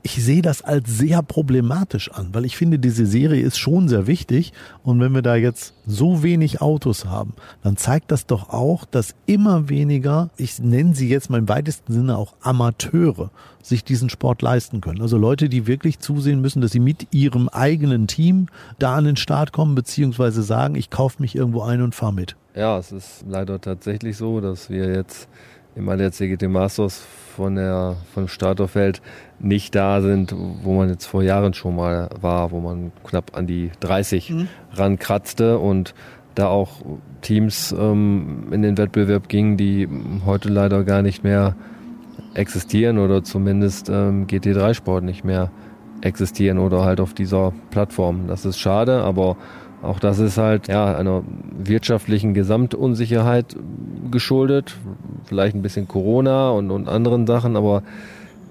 ich 0.05 0.23
sehe 0.23 0.43
das 0.43 0.61
als 0.61 0.87
sehr 0.87 1.23
problematisch 1.23 2.11
an, 2.11 2.29
weil 2.31 2.45
ich 2.45 2.57
finde, 2.57 2.77
diese 2.77 3.07
Serie 3.07 3.41
ist 3.41 3.57
schon 3.57 3.89
sehr 3.89 4.05
wichtig. 4.05 4.53
Und 4.83 4.99
wenn 4.99 5.15
wir 5.15 5.23
da 5.23 5.35
jetzt 5.35 5.73
so 5.87 6.21
wenig 6.21 6.61
Autos 6.61 7.05
haben, 7.05 7.33
dann 7.63 7.75
zeigt 7.75 8.11
das 8.11 8.27
doch 8.27 8.49
auch, 8.49 8.85
dass 8.85 9.15
immer 9.25 9.67
weniger, 9.67 10.29
ich 10.37 10.59
nenne 10.59 10.93
sie 10.93 11.09
jetzt 11.09 11.31
mal 11.31 11.39
im 11.39 11.49
weitesten 11.49 11.91
Sinne 11.91 12.19
auch 12.19 12.35
Amateure, 12.41 13.31
sich 13.63 13.83
diesen 13.83 14.11
Sport 14.11 14.43
leisten 14.43 14.79
können. 14.79 15.01
Also 15.01 15.17
Leute, 15.17 15.49
die 15.49 15.65
wirklich 15.65 15.97
zusehen 15.97 16.39
müssen, 16.39 16.61
dass 16.61 16.71
sie 16.71 16.79
mit 16.79 17.07
ihrem 17.09 17.49
eigenen 17.49 18.05
Team 18.05 18.45
da 18.77 18.97
an 18.97 19.05
den 19.05 19.17
Start 19.17 19.53
kommen, 19.53 19.73
beziehungsweise 19.73 20.43
sagen, 20.43 20.75
ich 20.75 20.91
kaufe 20.91 21.19
mich 21.19 21.35
irgendwo 21.35 21.63
ein 21.63 21.81
und 21.81 21.95
fahre 21.95 22.13
mit. 22.13 22.35
Ja, 22.55 22.77
es 22.77 22.91
ist 22.91 23.25
leider 23.27 23.59
tatsächlich 23.59 24.17
so, 24.17 24.39
dass 24.39 24.69
wir 24.69 24.93
jetzt 24.93 25.27
im 25.75 25.89
ADAC 25.89 26.41
Masters 26.47 27.05
von 27.35 27.55
der, 27.55 27.97
vom 28.13 28.27
Starterfeld 28.27 29.01
nicht 29.39 29.75
da 29.75 30.01
sind, 30.01 30.33
wo 30.63 30.75
man 30.75 30.89
jetzt 30.89 31.05
vor 31.05 31.21
Jahren 31.21 31.53
schon 31.53 31.75
mal 31.75 32.09
war, 32.19 32.51
wo 32.51 32.59
man 32.59 32.91
knapp 33.03 33.37
an 33.37 33.45
die 33.45 33.71
30 33.81 34.29
mhm. 34.29 34.47
rankratzte 34.73 35.59
und 35.59 35.93
da 36.33 36.47
auch 36.47 36.81
Teams 37.21 37.73
ähm, 37.77 38.47
in 38.51 38.61
den 38.61 38.77
Wettbewerb 38.77 39.29
gingen, 39.29 39.57
die 39.57 39.87
heute 40.25 40.49
leider 40.49 40.83
gar 40.83 41.01
nicht 41.01 41.23
mehr 41.23 41.55
existieren 42.33 42.97
oder 42.97 43.23
zumindest 43.23 43.89
ähm, 43.89 44.27
GT3-Sport 44.27 45.03
nicht 45.03 45.23
mehr 45.23 45.51
existieren 46.01 46.59
oder 46.59 46.83
halt 46.83 46.99
auf 46.99 47.13
dieser 47.13 47.53
Plattform. 47.71 48.27
Das 48.27 48.45
ist 48.45 48.59
schade, 48.59 49.01
aber 49.01 49.37
auch 49.81 49.99
das 49.99 50.19
ist 50.19 50.37
halt 50.37 50.67
ja 50.67 50.95
einer 50.95 51.23
wirtschaftlichen 51.57 52.33
Gesamtunsicherheit 52.33 53.55
geschuldet, 54.11 54.75
vielleicht 55.25 55.55
ein 55.55 55.61
bisschen 55.61 55.87
Corona 55.87 56.49
und, 56.49 56.71
und 56.71 56.87
anderen 56.87 57.27
Sachen, 57.27 57.55
aber 57.55 57.83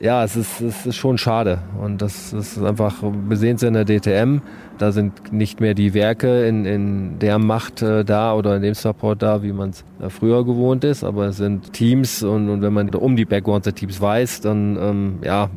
ja, 0.01 0.25
es 0.25 0.37
ist, 0.37 0.61
es 0.61 0.87
ist 0.87 0.97
schon 0.97 1.19
schade. 1.19 1.61
Und 1.81 2.03
das 2.03 2.33
ist 2.33 2.63
einfach, 2.63 2.97
wir 3.03 3.37
sehen 3.37 3.57
es 3.57 3.63
in 3.63 3.75
der 3.75 3.85
DTM, 3.85 4.41
da 4.79 4.93
sind 4.93 5.33
nicht 5.33 5.61
mehr 5.61 5.75
die 5.75 5.95
Werke 5.95 6.47
in, 6.47 6.65
in 6.67 7.19
der 7.21 7.39
Macht 7.39 7.81
äh, 7.81 8.05
da 8.05 8.35
oder 8.35 8.57
in 8.57 8.63
dem 8.63 8.75
Support 8.75 9.23
da, 9.23 9.43
wie 9.43 9.53
man 9.53 9.71
es 9.71 9.85
äh, 10.03 10.11
früher 10.11 10.45
gewohnt 10.45 10.85
ist, 10.85 11.05
aber 11.05 11.27
es 11.27 11.37
sind 11.37 11.73
Teams 11.73 12.23
und, 12.23 12.49
und 12.49 12.61
wenn 12.61 12.73
man 12.73 12.91
um 12.91 13.17
die 13.17 13.25
Backgrounds 13.25 13.65
der 13.65 13.75
Teams 13.75 14.01
weiß, 14.01 14.41
dann 14.41 14.77
ähm, 14.81 15.19
ja, 15.23 15.49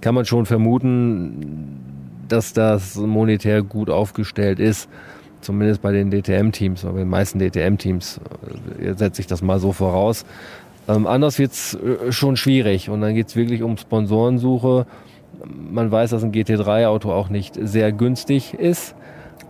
kann 0.00 0.14
man 0.14 0.26
schon 0.26 0.46
vermuten, 0.46 2.01
dass 2.32 2.52
das 2.52 2.96
monetär 2.96 3.62
gut 3.62 3.90
aufgestellt 3.90 4.58
ist. 4.58 4.88
Zumindest 5.42 5.82
bei 5.82 5.92
den 5.92 6.10
DTM-Teams, 6.10 6.82
bei 6.84 6.92
den 6.92 7.08
meisten 7.08 7.38
DTM-Teams 7.38 8.20
äh, 8.80 8.94
setze 8.94 9.20
ich 9.20 9.26
das 9.26 9.42
mal 9.42 9.58
so 9.58 9.72
voraus. 9.72 10.24
Ähm, 10.88 11.06
anders 11.06 11.38
wird's 11.38 11.74
äh, 11.74 12.10
schon 12.12 12.36
schwierig 12.36 12.88
und 12.88 13.00
dann 13.00 13.14
geht's 13.14 13.36
wirklich 13.36 13.62
um 13.62 13.76
Sponsorensuche. 13.76 14.86
Man 15.46 15.90
weiß, 15.90 16.10
dass 16.10 16.22
ein 16.22 16.32
GT3-Auto 16.32 17.12
auch 17.12 17.28
nicht 17.28 17.58
sehr 17.60 17.92
günstig 17.92 18.54
ist. 18.54 18.94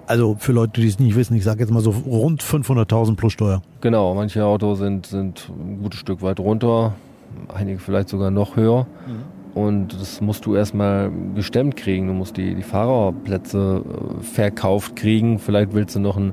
Also 0.07 0.37
für 0.39 0.53
Leute, 0.53 0.81
die 0.81 0.89
es 0.89 0.99
nicht 0.99 1.15
wissen, 1.15 1.37
ich 1.37 1.45
sage 1.45 1.61
jetzt 1.61 1.71
mal 1.71 1.81
so 1.81 1.91
rund 1.91 2.43
500.000 2.43 3.17
plus 3.17 3.33
Steuer. 3.33 3.62
Genau, 3.81 4.15
manche 4.15 4.45
Autos 4.45 4.79
sind, 4.79 5.07
sind 5.07 5.49
ein 5.49 5.83
gutes 5.83 6.01
Stück 6.01 6.23
weit 6.23 6.41
runter, 6.41 6.95
einige 7.55 7.79
vielleicht 7.79 8.09
sogar 8.09 8.31
noch 8.31 8.57
höher. 8.57 8.87
Mhm. 9.07 9.32
Und 9.55 10.01
das 10.01 10.21
musst 10.21 10.47
du 10.47 10.55
erstmal 10.55 11.11
gestemmt 11.35 11.77
kriegen. 11.77 12.07
Du 12.07 12.15
musst 12.15 12.37
die, 12.37 12.55
die 12.55 12.63
Fahrerplätze 12.63 13.85
äh, 13.85 14.23
verkauft 14.23 14.97
kriegen. 14.97 15.39
Vielleicht 15.39 15.75
willst 15.75 15.95
du 15.95 16.01
noch 16.01 16.17
einen 16.17 16.33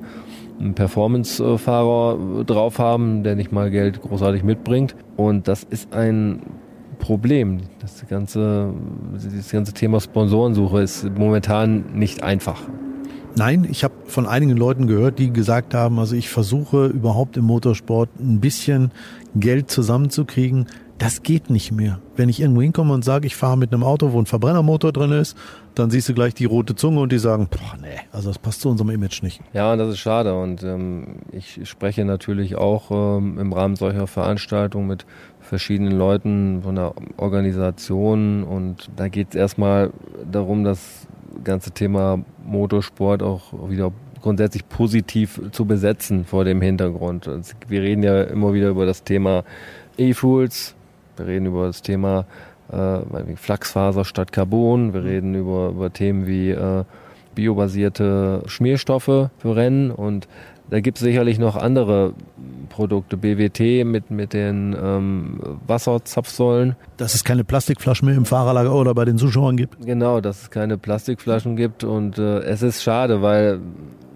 einen 0.60 0.74
Performance-Fahrer 0.74 2.44
drauf 2.46 2.80
haben, 2.80 3.24
der 3.24 3.36
nicht 3.36 3.52
mal 3.52 3.72
Geld 3.72 4.02
großartig 4.02 4.44
mitbringt. 4.44 4.96
Und 5.16 5.48
das 5.48 5.64
ist 5.64 5.94
ein 5.94 6.42
Problem. 7.00 7.62
Das 7.80 8.06
ganze, 8.08 8.74
das 9.14 9.52
ganze 9.52 9.74
Thema 9.74 10.00
Sponsorensuche 10.02 10.82
ist 10.82 11.10
momentan 11.18 11.86
nicht 11.94 12.24
einfach. 12.24 12.62
Nein, 13.36 13.68
ich 13.70 13.84
habe 13.84 13.94
von 14.06 14.26
einigen 14.26 14.58
Leuten 14.58 14.88
gehört, 14.88 15.20
die 15.20 15.32
gesagt 15.32 15.74
haben, 15.74 16.00
also 16.00 16.16
ich 16.16 16.30
versuche 16.30 16.88
überhaupt 16.88 17.38
im 17.38 17.46
Motorsport 17.46 18.10
ein 18.20 18.42
bisschen 18.42 18.92
Geld 19.36 19.72
zusammenzukriegen. 19.72 20.66
Das 21.00 21.24
geht 21.24 21.50
nicht 21.50 21.72
mehr. 21.72 22.02
Wenn 22.18 22.28
ich 22.28 22.42
irgendwo 22.42 22.62
hinkomme 22.62 22.94
und 22.94 23.06
sage, 23.06 23.26
ich 23.26 23.38
fahre 23.38 23.58
mit 23.58 23.74
einem 23.74 23.84
Auto, 23.84 24.12
wo 24.12 24.20
ein 24.20 24.26
Verbrennermotor 24.26 24.92
drin 24.92 25.14
ist, 25.14 25.38
dann 25.74 25.90
siehst 25.90 26.10
du 26.10 26.14
gleich 26.14 26.34
die 26.34 26.44
rote 26.44 26.76
Zunge 26.76 27.00
und 27.00 27.14
die 27.14 27.20
sagen, 27.20 27.48
boah, 27.50 27.78
nee, 27.82 28.02
also 28.12 28.30
das 28.30 28.38
passt 28.38 28.60
zu 28.60 28.70
unserem 28.70 28.90
Image 28.90 29.24
nicht. 29.24 29.40
Ja, 29.54 29.78
das 29.78 29.88
ist 29.94 30.00
schade 30.00 30.38
und 30.38 30.62
ähm, 30.62 31.20
ich 31.32 31.62
spreche 31.70 32.04
natürlich 32.04 32.58
auch 32.58 32.92
ähm, 32.92 33.40
im 33.40 33.54
Rahmen 33.54 33.78
solcher 33.78 34.08
Veranstaltungen 34.08 34.88
mit 34.88 35.06
verschiedenen 35.40 35.98
Leuten 35.98 36.64
von 36.64 36.76
der 36.76 36.94
Organisation 37.16 38.44
und 38.44 38.90
da 38.98 39.08
geht 39.08 39.30
es 39.30 39.36
erstmal 39.36 39.92
darum, 40.30 40.66
das 40.66 41.08
ganze 41.46 41.72
Thema 41.72 42.26
Motorsport 42.44 43.24
auch 43.24 43.70
wieder 43.70 43.94
grundsätzlich 44.22 44.68
positiv 44.68 45.40
zu 45.54 45.64
besetzen 45.64 46.26
vor 46.26 46.44
dem 46.44 46.62
Hintergrund. 46.62 47.30
Wir 47.70 47.82
reden 47.82 48.04
ja 48.04 48.24
immer 48.24 48.54
wieder 48.54 48.68
über 48.68 48.86
das 48.86 49.06
Thema 49.06 49.46
E-Fuels, 49.98 50.76
wir 51.20 51.28
reden 51.28 51.46
über 51.46 51.68
das 51.68 51.82
Thema 51.82 52.26
äh, 52.72 53.36
Flachsfaser 53.36 54.06
statt 54.06 54.32
Carbon. 54.32 54.94
Wir 54.94 55.04
reden 55.04 55.36
über, 55.36 55.70
über 55.70 55.92
Themen 55.92 56.26
wie 56.26 56.52
äh, 56.52 56.84
biobasierte 57.36 58.44
Schmierstoffe 58.48 59.30
für 59.38 59.56
Rennen 59.56 59.92
und 59.92 60.28
da 60.70 60.82
gibt 60.82 61.00
es 61.00 61.04
sicherlich 61.04 61.40
noch 61.40 61.56
andere 61.56 62.14
Produkte, 62.70 63.18
BWT 63.18 63.86
mit, 63.86 64.12
mit 64.12 64.34
den 64.34 64.76
ähm, 64.80 65.40
Wasserzapfsäulen. 65.66 66.76
Dass 66.98 67.16
es 67.16 67.24
keine 67.24 67.44
Plastikflaschen 67.44 68.08
mehr 68.08 68.16
im 68.16 68.26
Fahrerlager 68.26 68.76
oder 68.76 68.94
bei 68.94 69.06
den 69.06 69.18
Zuschauern 69.18 69.58
gibt? 69.58 69.84
Genau, 69.84 70.22
dass 70.22 70.44
es 70.44 70.50
keine 70.52 70.78
Plastikflaschen 70.78 71.56
gibt 71.56 71.84
und 71.84 72.20
äh, 72.20 72.42
es 72.42 72.62
ist 72.62 72.84
schade, 72.84 73.24
weil 73.24 73.60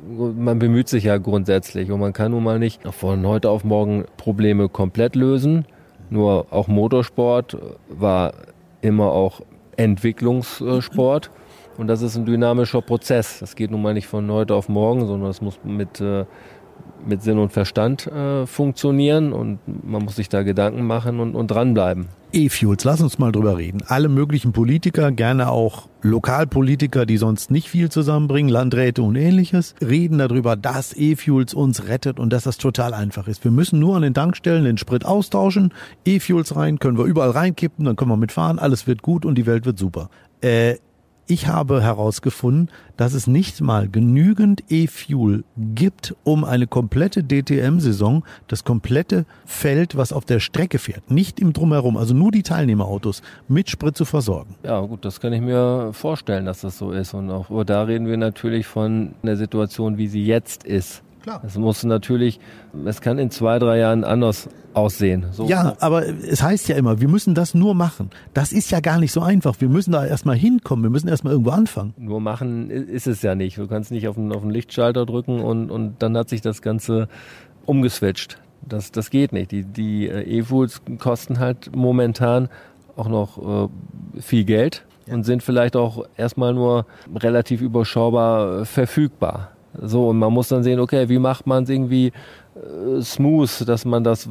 man 0.08 0.60
bemüht 0.60 0.90
sich 0.90 1.06
ja 1.06 1.18
grundsätzlich 1.18 1.92
und 1.92 2.00
man 2.00 2.14
kann 2.14 2.32
nun 2.32 2.44
mal 2.44 2.60
nicht 2.60 2.82
von 2.94 3.26
heute 3.26 3.50
auf 3.50 3.64
morgen 3.64 4.06
Probleme 4.18 4.70
komplett 4.70 5.16
lösen. 5.16 5.66
Nur 6.14 6.46
auch 6.52 6.68
Motorsport 6.68 7.58
war 7.90 8.34
immer 8.82 9.12
auch 9.12 9.42
Entwicklungssport. 9.78 11.32
Und 11.76 11.88
das 11.88 12.04
ist 12.04 12.16
ein 12.16 12.24
dynamischer 12.24 12.84
Prozess. 12.84 13.40
Das 13.40 13.56
geht 13.56 13.72
nun 13.72 13.82
mal 13.82 13.96
nicht 13.96 14.06
von 14.06 14.30
heute 14.30 14.54
auf 14.54 14.70
morgen, 14.70 15.08
sondern 15.08 15.32
es 15.32 15.42
muss 15.42 15.60
mit, 15.64 16.00
äh, 16.02 16.26
mit 17.08 17.24
Sinn 17.24 17.38
und 17.38 17.52
Verstand 17.52 18.08
äh, 18.08 18.46
funktionieren 18.46 19.34
und 19.34 19.60
man 19.66 20.04
muss 20.04 20.16
sich 20.16 20.30
da 20.30 20.44
Gedanken 20.44 20.86
machen 20.86 21.20
und, 21.20 21.36
und 21.36 21.48
dranbleiben. 21.48 22.08
E-Fuels, 22.34 22.84
lass 22.84 23.00
uns 23.00 23.20
mal 23.20 23.32
drüber 23.32 23.58
reden. 23.58 23.84
Alle 23.86 24.10
möglichen 24.10 24.54
Politiker, 24.54 25.12
gerne 25.12 25.52
auch 25.52 25.88
Lokalpolitiker, 26.02 27.06
die 27.06 27.18
sonst 27.18 27.52
nicht 27.52 27.70
viel 27.70 27.90
zusammenbringen, 27.90 28.50
Landräte 28.50 29.04
und 29.04 29.16
ähnliches, 29.16 29.76
reden 29.82 30.18
darüber, 30.18 30.56
dass 30.56 30.98
E-Fuels 30.98 31.54
uns 31.54 31.88
rettet 31.88 32.20
und 32.20 32.34
dass 32.34 32.44
das 32.44 32.58
total 32.58 32.96
einfach 32.96 33.28
ist. 33.28 33.44
Wir 33.44 33.52
müssen 33.52 33.80
nur 33.80 33.96
an 33.96 34.02
den 34.02 34.16
Tankstellen 34.16 34.64
den 34.66 34.80
Sprit 34.80 35.06
austauschen, 35.06 35.74
E-Fuels 36.06 36.56
rein, 36.56 36.80
können 36.80 36.98
wir 36.98 37.06
überall 37.06 37.30
reinkippen, 37.30 37.86
dann 37.86 37.96
können 37.96 38.10
wir 38.10 38.18
mitfahren, 38.18 38.58
alles 38.58 38.88
wird 38.88 39.04
gut 39.04 39.26
und 39.26 39.36
die 39.36 39.46
Welt 39.46 39.66
wird 39.66 39.78
super. 39.78 40.10
Äh, 40.42 40.78
Ich 41.26 41.48
habe 41.48 41.82
herausgefunden, 41.82 42.70
dass 42.98 43.14
es 43.14 43.28
nicht 43.28 43.62
mal 43.62 43.88
genügend 43.88 44.64
E-Fuel 44.70 45.46
gibt, 45.56 46.16
um 46.26 46.44
eine 46.44 46.68
komplette 46.68 47.24
DTM-Saison, 47.24 48.26
das 48.50 48.66
komplette 48.66 49.26
Feld, 49.46 49.96
was 49.96 50.12
auf 50.12 50.26
der 50.26 50.42
Strecke 50.42 50.80
fährt, 50.80 51.12
nicht 51.12 51.40
im 51.40 51.54
Drumherum, 51.54 51.96
also 51.96 52.14
nur 52.14 52.32
die 52.32 52.44
Teilnehmerautos, 52.44 53.22
mit 53.48 53.70
Sprit 53.70 53.96
zu 53.96 54.04
versorgen. 54.04 54.56
Ja, 54.64 54.82
gut, 54.82 55.06
das 55.06 55.22
kann 55.22 55.32
ich 55.32 55.42
mir 55.42 55.92
vorstellen, 55.94 56.46
dass 56.46 56.60
das 56.60 56.78
so 56.78 56.92
ist. 56.92 57.14
Und 57.14 57.32
auch 57.32 57.64
da 57.64 57.84
reden 57.84 58.06
wir 58.08 58.18
natürlich 58.18 58.68
von 58.68 59.14
der 59.24 59.38
Situation, 59.38 59.98
wie 59.98 60.08
sie 60.08 60.26
jetzt 60.26 60.66
ist. 60.66 61.03
Klar. 61.24 61.42
Es 61.46 61.58
muss 61.58 61.86
natürlich, 61.86 62.42
es 62.86 63.00
kann 63.00 63.18
in 63.18 63.32
zwei, 63.32 63.58
drei 63.58 63.78
Jahren 63.80 64.04
anders 64.04 64.50
aussehen. 64.74 65.28
So. 65.32 65.48
Ja, 65.48 65.78
aber 65.80 66.06
es 66.06 66.44
heißt 66.44 66.68
ja 66.68 66.76
immer, 66.76 67.00
wir 67.00 67.08
müssen 67.08 67.34
das 67.34 67.54
nur 67.54 67.76
machen. 67.76 68.10
Das 68.34 68.52
ist 68.52 68.72
ja 68.72 68.82
gar 68.82 69.00
nicht 69.00 69.14
so 69.14 69.22
einfach. 69.22 69.56
Wir 69.60 69.70
müssen 69.70 69.94
da 69.94 70.06
erstmal 70.06 70.36
hinkommen. 70.36 70.84
Wir 70.84 70.90
müssen 70.90 71.08
erstmal 71.08 71.32
irgendwo 71.32 71.52
anfangen. 71.52 71.94
Nur 71.98 72.20
machen 72.20 72.70
ist 72.70 73.08
es 73.08 73.22
ja 73.22 73.36
nicht. 73.36 73.58
Du 73.58 73.68
kannst 73.68 73.92
nicht 73.92 74.10
auf 74.10 74.16
den, 74.16 74.34
auf 74.34 74.42
den 74.42 74.50
Lichtschalter 74.50 75.06
drücken 75.06 75.40
und, 75.40 75.72
und 75.72 75.96
dann 76.04 76.18
hat 76.18 76.28
sich 76.28 76.42
das 76.42 76.62
Ganze 76.62 77.08
umgeswitcht. 77.66 78.38
Das, 78.68 78.92
das 78.92 79.10
geht 79.10 79.32
nicht. 79.32 79.52
Die, 79.52 79.64
die 79.64 80.10
äh, 80.10 80.40
E-Foods 80.40 80.82
kosten 81.00 81.40
halt 81.40 81.74
momentan 81.74 82.50
auch 82.98 83.08
noch 83.08 83.70
äh, 84.18 84.22
viel 84.22 84.44
Geld 84.44 84.84
ja. 85.08 85.14
und 85.14 85.24
sind 85.24 85.42
vielleicht 85.42 85.78
auch 85.78 86.06
erstmal 86.18 86.54
nur 86.54 86.86
relativ 87.16 87.62
überschaubar 87.62 88.66
verfügbar. 88.66 89.53
So, 89.82 90.10
und 90.10 90.20
man 90.20 90.32
muss 90.32 90.50
dann 90.50 90.64
sehen, 90.64 90.80
okay, 90.80 91.10
wie 91.10 91.20
macht 91.20 91.48
man 91.48 91.64
es 91.64 91.70
irgendwie 91.70 92.12
äh, 92.56 93.02
smooth, 93.02 93.68
dass 93.68 93.86
man 93.86 94.04
das, 94.04 94.30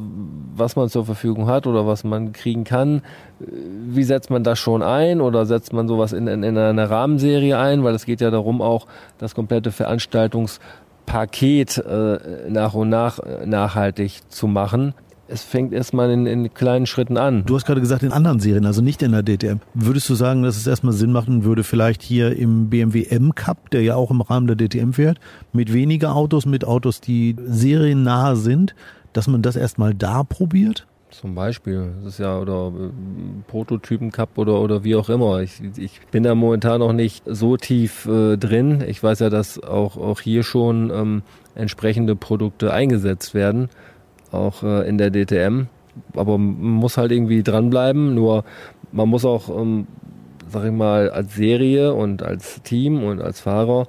was 0.55 0.75
man 0.75 0.89
zur 0.89 1.05
Verfügung 1.05 1.47
hat 1.47 1.67
oder 1.67 1.85
was 1.85 2.03
man 2.03 2.31
kriegen 2.31 2.63
kann, 2.63 3.01
äh, 3.41 3.45
wie 3.87 4.03
setzt 4.03 4.29
man 4.29 4.43
das 4.43 4.59
schon 4.59 4.81
ein 4.81 5.21
oder 5.21 5.45
setzt 5.45 5.73
man 5.73 5.87
sowas 5.87 6.13
in, 6.13 6.27
in, 6.27 6.43
in 6.43 6.57
eine 6.57 6.89
Rahmenserie 6.89 7.57
ein, 7.57 7.83
weil 7.83 7.95
es 7.95 8.05
geht 8.05 8.21
ja 8.21 8.31
darum 8.31 8.61
auch, 8.61 8.87
das 9.17 9.35
komplette 9.35 9.71
Veranstaltungspaket 9.71 11.77
äh, 11.77 12.49
nach 12.49 12.73
und 12.73 12.89
nach 12.89 13.19
äh, 13.19 13.45
nachhaltig 13.45 14.21
zu 14.29 14.47
machen 14.47 14.93
es 15.33 15.43
fängt 15.43 15.73
erstmal 15.73 16.11
in, 16.11 16.27
in 16.27 16.53
kleinen 16.53 16.85
Schritten 16.85 17.17
an. 17.17 17.43
Du 17.45 17.55
hast 17.55 17.65
gerade 17.65 17.81
gesagt, 17.81 18.03
in 18.03 18.11
anderen 18.11 18.39
Serien, 18.39 18.65
also 18.65 18.81
nicht 18.81 19.01
in 19.01 19.11
der 19.11 19.23
DTM. 19.23 19.59
Würdest 19.73 20.07
du 20.09 20.15
sagen, 20.15 20.43
dass 20.43 20.57
es 20.57 20.67
erstmal 20.67 20.93
Sinn 20.93 21.11
machen 21.11 21.43
würde, 21.43 21.63
vielleicht 21.63 22.03
hier 22.03 22.37
im 22.37 22.69
BMW 22.69 23.05
M 23.05 23.33
Cup, 23.33 23.71
der 23.71 23.81
ja 23.81 23.95
auch 23.95 24.11
im 24.11 24.21
Rahmen 24.21 24.47
der 24.47 24.55
DTM 24.55 24.91
fährt, 24.91 25.19
mit 25.51 25.73
weniger 25.73 26.15
Autos, 26.15 26.45
mit 26.45 26.65
Autos, 26.65 27.01
die 27.01 27.35
seriennah 27.43 28.35
sind, 28.35 28.75
dass 29.11 29.27
man 29.27 29.41
das 29.41 29.55
erstmal 29.55 29.95
da 29.95 30.23
probiert? 30.23 30.85
Zum 31.09 31.35
Beispiel, 31.35 31.93
das 32.03 32.13
ist 32.13 32.19
ja 32.19 32.39
oder 32.39 32.71
äh, 32.75 32.89
Prototypen 33.47 34.11
Cup 34.11 34.37
oder 34.37 34.59
oder 34.59 34.83
wie 34.83 34.95
auch 34.95 35.09
immer. 35.09 35.41
Ich, 35.41 35.61
ich 35.77 36.01
bin 36.11 36.23
da 36.23 36.33
momentan 36.33 36.79
noch 36.79 36.93
nicht 36.93 37.23
so 37.27 37.55
tief 37.55 38.07
äh, 38.07 38.35
drin. 38.35 38.83
Ich 38.87 39.01
weiß 39.01 39.19
ja, 39.19 39.29
dass 39.29 39.61
auch 39.61 39.97
auch 39.97 40.21
hier 40.21 40.41
schon 40.41 40.89
ähm, 40.89 41.21
entsprechende 41.53 42.15
Produkte 42.15 42.73
eingesetzt 42.73 43.35
werden 43.35 43.69
auch 44.33 44.63
äh, 44.63 44.87
in 44.87 44.97
der 44.97 45.11
DTM. 45.11 45.67
Aber 46.15 46.37
man 46.37 46.59
muss 46.59 46.97
halt 46.97 47.11
irgendwie 47.11 47.43
dranbleiben. 47.43 48.15
Nur 48.15 48.43
man 48.91 49.09
muss 49.09 49.25
auch, 49.25 49.49
ähm, 49.49 49.87
sag 50.49 50.65
ich 50.65 50.71
mal, 50.71 51.09
als 51.09 51.35
Serie 51.35 51.93
und 51.93 52.23
als 52.23 52.61
Team 52.63 53.03
und 53.03 53.21
als 53.21 53.41
Fahrer 53.41 53.87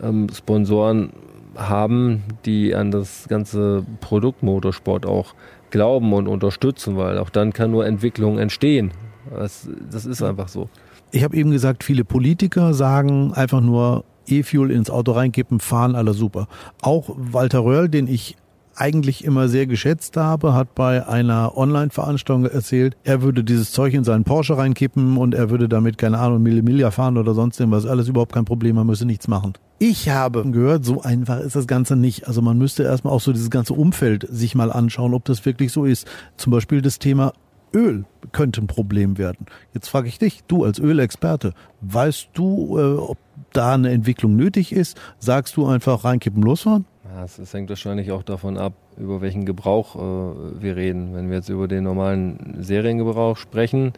ähm, 0.00 0.28
Sponsoren 0.32 1.12
haben, 1.56 2.22
die 2.44 2.74
an 2.74 2.90
das 2.90 3.28
ganze 3.28 3.84
Produkt 4.00 4.42
Motorsport 4.42 5.06
auch 5.06 5.34
glauben 5.70 6.12
und 6.12 6.28
unterstützen, 6.28 6.96
weil 6.96 7.18
auch 7.18 7.30
dann 7.30 7.52
kann 7.52 7.70
nur 7.70 7.86
Entwicklung 7.86 8.38
entstehen. 8.38 8.92
Das, 9.30 9.68
das 9.90 10.06
ist 10.06 10.22
einfach 10.22 10.48
so. 10.48 10.68
Ich 11.10 11.24
habe 11.24 11.36
eben 11.36 11.50
gesagt, 11.50 11.82
viele 11.82 12.04
Politiker 12.04 12.74
sagen 12.74 13.32
einfach 13.34 13.60
nur 13.60 14.04
E-Fuel 14.26 14.70
ins 14.70 14.90
Auto 14.90 15.12
reinkippen, 15.12 15.60
fahren, 15.60 15.94
alle 15.94 16.14
super. 16.14 16.48
Auch 16.82 17.10
Walter 17.16 17.64
Röhrl, 17.64 17.88
den 17.88 18.08
ich 18.08 18.36
eigentlich 18.76 19.24
immer 19.24 19.48
sehr 19.48 19.66
geschätzt 19.66 20.16
habe, 20.16 20.54
hat 20.54 20.74
bei 20.74 21.06
einer 21.06 21.56
Online-Veranstaltung 21.56 22.46
erzählt, 22.46 22.96
er 23.04 23.22
würde 23.22 23.42
dieses 23.42 23.72
Zeug 23.72 23.94
in 23.94 24.04
seinen 24.04 24.24
Porsche 24.24 24.56
reinkippen 24.56 25.16
und 25.16 25.34
er 25.34 25.50
würde 25.50 25.68
damit, 25.68 25.98
keine 25.98 26.18
Ahnung, 26.18 26.42
Mille 26.42 26.90
fahren 26.90 27.16
oder 27.16 27.34
sonst 27.34 27.58
irgendwas. 27.58 27.86
Alles 27.86 28.08
überhaupt 28.08 28.32
kein 28.32 28.44
Problem, 28.44 28.76
man 28.76 28.86
müsse 28.86 29.06
nichts 29.06 29.28
machen. 29.28 29.54
Ich 29.78 30.08
habe 30.08 30.44
gehört, 30.50 30.84
so 30.84 31.02
einfach 31.02 31.40
ist 31.40 31.56
das 31.56 31.66
Ganze 31.66 31.96
nicht. 31.96 32.28
Also 32.28 32.40
man 32.42 32.56
müsste 32.58 32.82
erstmal 32.82 33.12
auch 33.12 33.20
so 33.20 33.32
dieses 33.32 33.50
ganze 33.50 33.74
Umfeld 33.74 34.26
sich 34.30 34.54
mal 34.54 34.72
anschauen, 34.72 35.14
ob 35.14 35.24
das 35.24 35.44
wirklich 35.44 35.72
so 35.72 35.84
ist. 35.84 36.06
Zum 36.36 36.50
Beispiel 36.50 36.80
das 36.80 36.98
Thema 36.98 37.32
Öl 37.74 38.04
könnte 38.32 38.62
ein 38.62 38.66
Problem 38.66 39.18
werden. 39.18 39.46
Jetzt 39.74 39.88
frage 39.88 40.08
ich 40.08 40.18
dich, 40.18 40.42
du 40.48 40.64
als 40.64 40.78
Ölexperte, 40.78 41.52
weißt 41.82 42.30
du, 42.34 42.78
äh, 42.78 42.96
ob 42.96 43.18
da 43.52 43.74
eine 43.74 43.90
Entwicklung 43.90 44.36
nötig 44.36 44.72
ist? 44.72 44.98
Sagst 45.18 45.56
du 45.56 45.66
einfach 45.66 46.04
reinkippen, 46.04 46.42
losfahren? 46.42 46.84
Ja, 47.16 47.24
es, 47.24 47.54
hängt 47.54 47.70
wahrscheinlich 47.70 48.12
auch 48.12 48.22
davon 48.22 48.58
ab, 48.58 48.74
über 48.98 49.22
welchen 49.22 49.46
Gebrauch 49.46 49.96
äh, 49.96 50.62
wir 50.62 50.76
reden. 50.76 51.14
Wenn 51.14 51.30
wir 51.30 51.36
jetzt 51.36 51.48
über 51.48 51.66
den 51.66 51.84
normalen 51.84 52.58
Seriengebrauch 52.58 53.38
sprechen, 53.38 53.94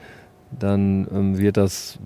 dann 0.57 1.09
ähm, 1.12 1.37
wird 1.37 1.57
das 1.57 1.98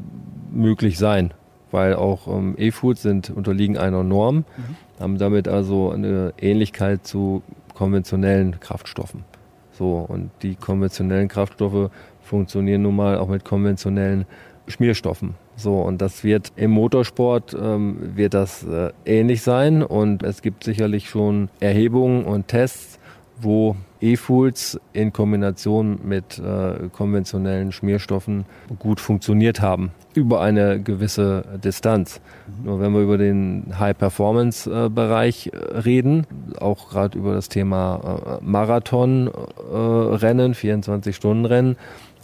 möglich 0.50 0.96
sein, 0.96 1.34
weil 1.70 1.96
auch 1.96 2.28
ähm, 2.28 2.54
E-Foods 2.56 3.02
sind 3.02 3.28
unterliegen 3.28 3.76
einer 3.76 4.02
Norm, 4.02 4.36
mhm. 4.36 4.44
haben 5.00 5.18
damit 5.18 5.48
also 5.48 5.90
eine 5.90 6.32
Ähnlichkeit 6.40 7.06
zu 7.06 7.42
konventionellen 7.74 8.58
Kraftstoffen. 8.58 9.24
So 9.72 10.06
und 10.08 10.30
die 10.40 10.54
konventionellen 10.54 11.28
Kraftstoffe 11.28 11.90
funktionieren 12.22 12.80
nun 12.80 12.96
mal 12.96 13.18
auch 13.18 13.28
mit 13.28 13.44
konventionellen 13.44 14.24
Schmierstoffen. 14.66 15.34
So, 15.56 15.80
und 15.80 16.00
das 16.00 16.24
wird 16.24 16.52
im 16.56 16.70
Motorsport 16.70 17.54
ähm, 17.54 18.16
wird 18.16 18.34
das 18.34 18.64
äh, 18.64 18.90
ähnlich 19.04 19.42
sein 19.42 19.82
und 19.82 20.22
es 20.22 20.42
gibt 20.42 20.64
sicherlich 20.64 21.08
schon 21.08 21.48
Erhebungen 21.60 22.24
und 22.24 22.48
Tests, 22.48 22.98
wo 23.40 23.76
E-Fools 24.00 24.80
in 24.92 25.12
Kombination 25.12 26.00
mit 26.04 26.38
äh, 26.38 26.88
konventionellen 26.92 27.72
Schmierstoffen 27.72 28.44
gut 28.78 29.00
funktioniert 29.00 29.60
haben 29.60 29.92
über 30.14 30.40
eine 30.40 30.80
gewisse 30.80 31.44
Distanz. 31.62 32.22
Mhm. 32.46 32.64
Nur 32.64 32.80
wenn 32.80 32.92
wir 32.92 33.00
über 33.00 33.18
den 33.18 33.78
High-Performance-Bereich 33.78 35.50
äh, 35.52 35.56
reden, 35.78 36.26
auch 36.58 36.90
gerade 36.90 37.18
über 37.18 37.34
das 37.34 37.48
Thema 37.48 38.38
äh, 38.40 38.44
Marathon-Rennen, 38.44 40.54
24-Stunden-Rennen, 40.54 41.76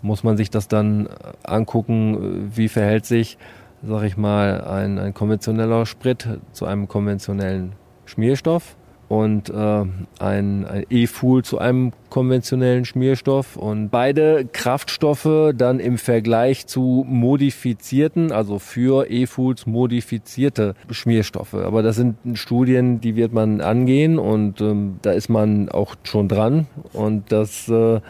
muss 0.03 0.25
man 0.25 0.37
sich 0.37 0.51
das 0.51 0.69
dann 0.69 1.07
äh, 1.07 1.11
angucken, 1.45 2.51
wie 2.55 2.69
verhält 2.69 3.07
sich, 3.07 3.39
sag 3.83 4.03
ich 4.05 4.17
mal, 4.17 4.63
ein, 4.63 4.99
ein 4.99 5.15
konventioneller 5.15 5.87
Sprit 5.87 6.29
zu 6.53 6.67
einem 6.67 6.89
konventionellen 6.89 7.73
Schmierstoff 8.07 8.77
und 9.09 9.49
äh, 9.49 9.55
ein, 9.55 9.97
ein 10.19 10.85
E-Fuel 10.91 11.43
zu 11.43 11.59
einem 11.59 11.93
konventionellen 12.11 12.85
Schmierstoff 12.85 13.57
und 13.57 13.89
beide 13.89 14.45
Kraftstoffe 14.53 15.53
dann 15.55 15.81
im 15.81 15.97
Vergleich 15.99 16.67
zu 16.67 17.05
modifizierten, 17.09 18.33
also 18.33 18.59
für 18.59 19.11
E-Fuels 19.11 19.67
modifizierte 19.67 20.75
Schmierstoffe. 20.91 21.55
Aber 21.55 21.83
das 21.83 21.97
sind 21.97 22.17
Studien, 22.35 23.01
die 23.01 23.17
wird 23.17 23.33
man 23.33 23.61
angehen 23.61 24.19
und 24.19 24.61
ähm, 24.61 24.99
da 25.03 25.13
ist 25.13 25.29
man 25.29 25.71
auch 25.71 25.95
schon 26.03 26.29
dran 26.29 26.67
und 26.93 27.33
das 27.33 27.69
äh, 27.69 28.01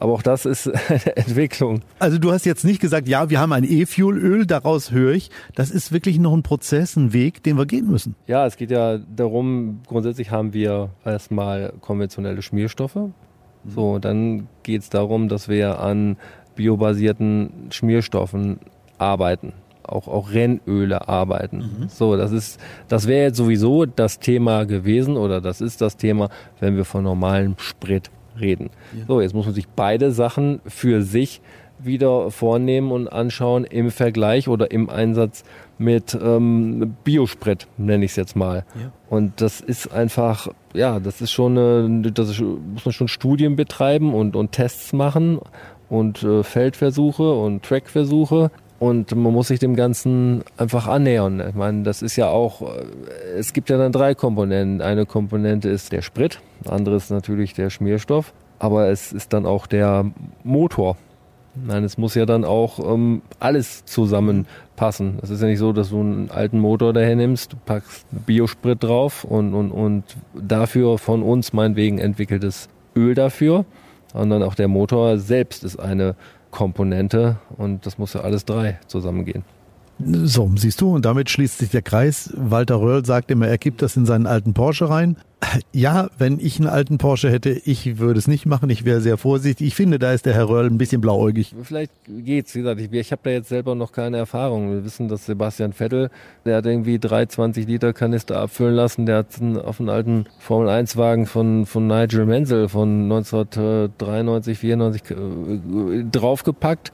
aber 0.00 0.14
auch 0.14 0.22
das 0.22 0.46
ist 0.46 0.66
eine 0.88 1.16
Entwicklung. 1.16 1.82
Also 1.98 2.18
du 2.18 2.32
hast 2.32 2.46
jetzt 2.46 2.64
nicht 2.64 2.80
gesagt, 2.80 3.06
ja, 3.06 3.30
wir 3.30 3.38
haben 3.38 3.52
ein 3.52 3.64
E-Fuel-Öl, 3.64 4.46
daraus 4.46 4.90
höre 4.90 5.12
ich. 5.12 5.30
Das 5.54 5.70
ist 5.70 5.92
wirklich 5.92 6.18
noch 6.18 6.32
ein 6.32 6.42
Prozess, 6.42 6.96
ein 6.96 7.12
Weg, 7.12 7.42
den 7.42 7.56
wir 7.56 7.66
gehen 7.66 7.86
müssen. 7.88 8.16
Ja, 8.26 8.46
es 8.46 8.56
geht 8.56 8.70
ja 8.70 8.98
darum, 8.98 9.80
grundsätzlich 9.86 10.30
haben 10.30 10.52
wir 10.54 10.90
erstmal 11.04 11.74
konventionelle 11.80 12.42
Schmierstoffe. 12.42 12.96
Mhm. 12.96 13.12
So, 13.66 13.98
dann 13.98 14.48
geht 14.62 14.82
es 14.82 14.90
darum, 14.90 15.28
dass 15.28 15.48
wir 15.48 15.78
an 15.80 16.16
biobasierten 16.56 17.68
Schmierstoffen 17.70 18.58
arbeiten 18.98 19.52
auch, 19.82 20.08
auch 20.08 20.32
Rennöle 20.32 21.08
arbeiten. 21.08 21.58
Mhm. 21.58 21.88
So, 21.88 22.16
das 22.16 22.32
ist, 22.32 22.60
das 22.88 23.06
wäre 23.06 23.24
jetzt 23.24 23.36
sowieso 23.36 23.86
das 23.86 24.18
Thema 24.18 24.64
gewesen 24.64 25.16
oder 25.16 25.40
das 25.40 25.60
ist 25.60 25.80
das 25.80 25.96
Thema, 25.96 26.28
wenn 26.60 26.76
wir 26.76 26.84
von 26.84 27.02
normalem 27.02 27.54
Sprit 27.58 28.10
reden. 28.38 28.70
Ja. 28.96 29.04
So, 29.06 29.20
jetzt 29.20 29.34
muss 29.34 29.46
man 29.46 29.54
sich 29.54 29.68
beide 29.68 30.12
Sachen 30.12 30.60
für 30.66 31.02
sich 31.02 31.40
wieder 31.84 32.30
vornehmen 32.30 32.90
und 32.92 33.08
anschauen 33.08 33.64
im 33.64 33.90
Vergleich 33.90 34.48
oder 34.48 34.70
im 34.70 34.90
Einsatz 34.90 35.44
mit 35.78 36.16
ähm, 36.20 36.94
Biosprit, 37.04 37.66
nenne 37.78 38.04
ich 38.04 38.12
es 38.12 38.16
jetzt 38.16 38.36
mal. 38.36 38.64
Ja. 38.74 38.92
Und 39.08 39.40
das 39.40 39.60
ist 39.60 39.92
einfach, 39.92 40.48
ja, 40.74 41.00
das 41.00 41.20
ist 41.20 41.32
schon, 41.32 41.56
eine, 41.56 42.12
das 42.12 42.30
ist, 42.30 42.40
muss 42.40 42.84
man 42.84 42.92
schon 42.92 43.08
Studien 43.08 43.56
betreiben 43.56 44.12
und, 44.12 44.36
und 44.36 44.52
Tests 44.52 44.92
machen 44.92 45.40
und 45.88 46.22
äh, 46.22 46.42
Feldversuche 46.42 47.32
und 47.32 47.62
Trackversuche. 47.62 48.50
Und 48.80 49.14
man 49.14 49.34
muss 49.34 49.48
sich 49.48 49.58
dem 49.58 49.76
Ganzen 49.76 50.42
einfach 50.56 50.86
annähern. 50.86 51.40
Ich 51.46 51.54
meine, 51.54 51.82
das 51.82 52.00
ist 52.00 52.16
ja 52.16 52.30
auch, 52.30 52.62
äh, 52.62 52.86
es 53.38 53.52
gibt 53.52 53.68
ja 53.68 53.76
dann 53.76 53.92
drei 53.92 54.14
Komponenten. 54.14 54.80
Eine 54.80 55.04
Komponente 55.04 55.68
ist 55.68 55.92
der 55.92 56.00
Sprit, 56.00 56.40
andere 56.66 56.96
ist 56.96 57.10
natürlich 57.10 57.52
der 57.52 57.68
Schmierstoff, 57.68 58.32
aber 58.58 58.88
es 58.88 59.12
ist 59.12 59.34
dann 59.34 59.44
auch 59.44 59.66
der 59.66 60.06
Motor. 60.44 60.96
Nein, 61.54 61.84
es 61.84 61.98
muss 61.98 62.14
ja 62.14 62.24
dann 62.24 62.42
auch 62.46 62.78
ähm, 62.78 63.20
alles 63.38 63.84
zusammenpassen. 63.84 65.18
Es 65.20 65.28
ist 65.28 65.42
ja 65.42 65.48
nicht 65.48 65.58
so, 65.58 65.74
dass 65.74 65.90
du 65.90 66.00
einen 66.00 66.30
alten 66.30 66.58
Motor 66.58 66.94
daher 66.94 67.16
nimmst, 67.16 67.62
packst 67.66 68.06
Biosprit 68.10 68.82
drauf 68.82 69.24
und, 69.24 69.52
und, 69.52 69.72
und 69.72 70.04
dafür 70.32 70.96
von 70.96 71.22
uns 71.22 71.52
meinetwegen 71.52 71.98
entwickeltes 71.98 72.70
Öl 72.96 73.14
dafür, 73.14 73.66
sondern 74.14 74.42
auch 74.42 74.54
der 74.54 74.68
Motor 74.68 75.18
selbst 75.18 75.64
ist 75.64 75.78
eine 75.78 76.14
Komponente 76.50 77.38
und 77.56 77.86
das 77.86 77.98
muss 77.98 78.14
ja 78.14 78.20
alles 78.20 78.44
drei 78.44 78.78
zusammengehen. 78.86 79.44
So, 80.02 80.50
siehst 80.56 80.80
du, 80.80 80.94
und 80.94 81.04
damit 81.04 81.28
schließt 81.28 81.58
sich 81.58 81.70
der 81.70 81.82
Kreis. 81.82 82.32
Walter 82.34 82.80
Röhrl 82.80 83.04
sagt 83.04 83.30
immer, 83.30 83.48
er 83.48 83.58
gibt 83.58 83.82
das 83.82 83.96
in 83.96 84.06
seinen 84.06 84.26
alten 84.26 84.54
Porsche 84.54 84.88
rein. 84.88 85.16
Ja, 85.72 86.10
wenn 86.18 86.38
ich 86.38 86.58
einen 86.58 86.68
alten 86.68 86.98
Porsche 86.98 87.30
hätte, 87.30 87.50
ich 87.50 87.98
würde 87.98 88.18
es 88.18 88.28
nicht 88.28 88.44
machen. 88.44 88.68
Ich 88.68 88.84
wäre 88.84 89.00
sehr 89.00 89.16
vorsichtig. 89.16 89.68
Ich 89.68 89.74
finde, 89.74 89.98
da 89.98 90.12
ist 90.12 90.26
der 90.26 90.34
Herr 90.34 90.48
Röhrl 90.48 90.66
ein 90.66 90.76
bisschen 90.76 91.00
blauäugig. 91.00 91.54
Vielleicht 91.62 91.92
geht's. 92.06 92.54
Wie 92.54 92.58
gesagt, 92.60 92.80
ich, 92.80 92.92
ich 92.92 93.10
habe 93.10 93.22
da 93.24 93.30
jetzt 93.30 93.48
selber 93.48 93.74
noch 93.74 93.90
keine 93.90 94.18
Erfahrung. 94.18 94.70
Wir 94.70 94.84
wissen, 94.84 95.08
dass 95.08 95.26
Sebastian 95.26 95.72
Vettel, 95.72 96.10
der 96.44 96.58
hat 96.58 96.66
irgendwie 96.66 96.98
drei 96.98 97.24
20 97.24 97.66
Liter 97.66 97.94
Kanister 97.94 98.38
abfüllen 98.38 98.74
lassen. 98.74 99.06
Der 99.06 99.16
hat 99.16 99.28
auf 99.64 99.80
einen 99.80 99.88
alten 99.88 100.26
Formel 100.38 100.68
1 100.68 100.96
Wagen 100.98 101.24
von, 101.24 101.64
von 101.64 101.86
Nigel 101.86 102.26
Mansell 102.26 102.68
von 102.68 103.04
1993, 103.04 104.58
94 104.58 105.02
äh, 105.10 106.04
draufgepackt 106.12 106.92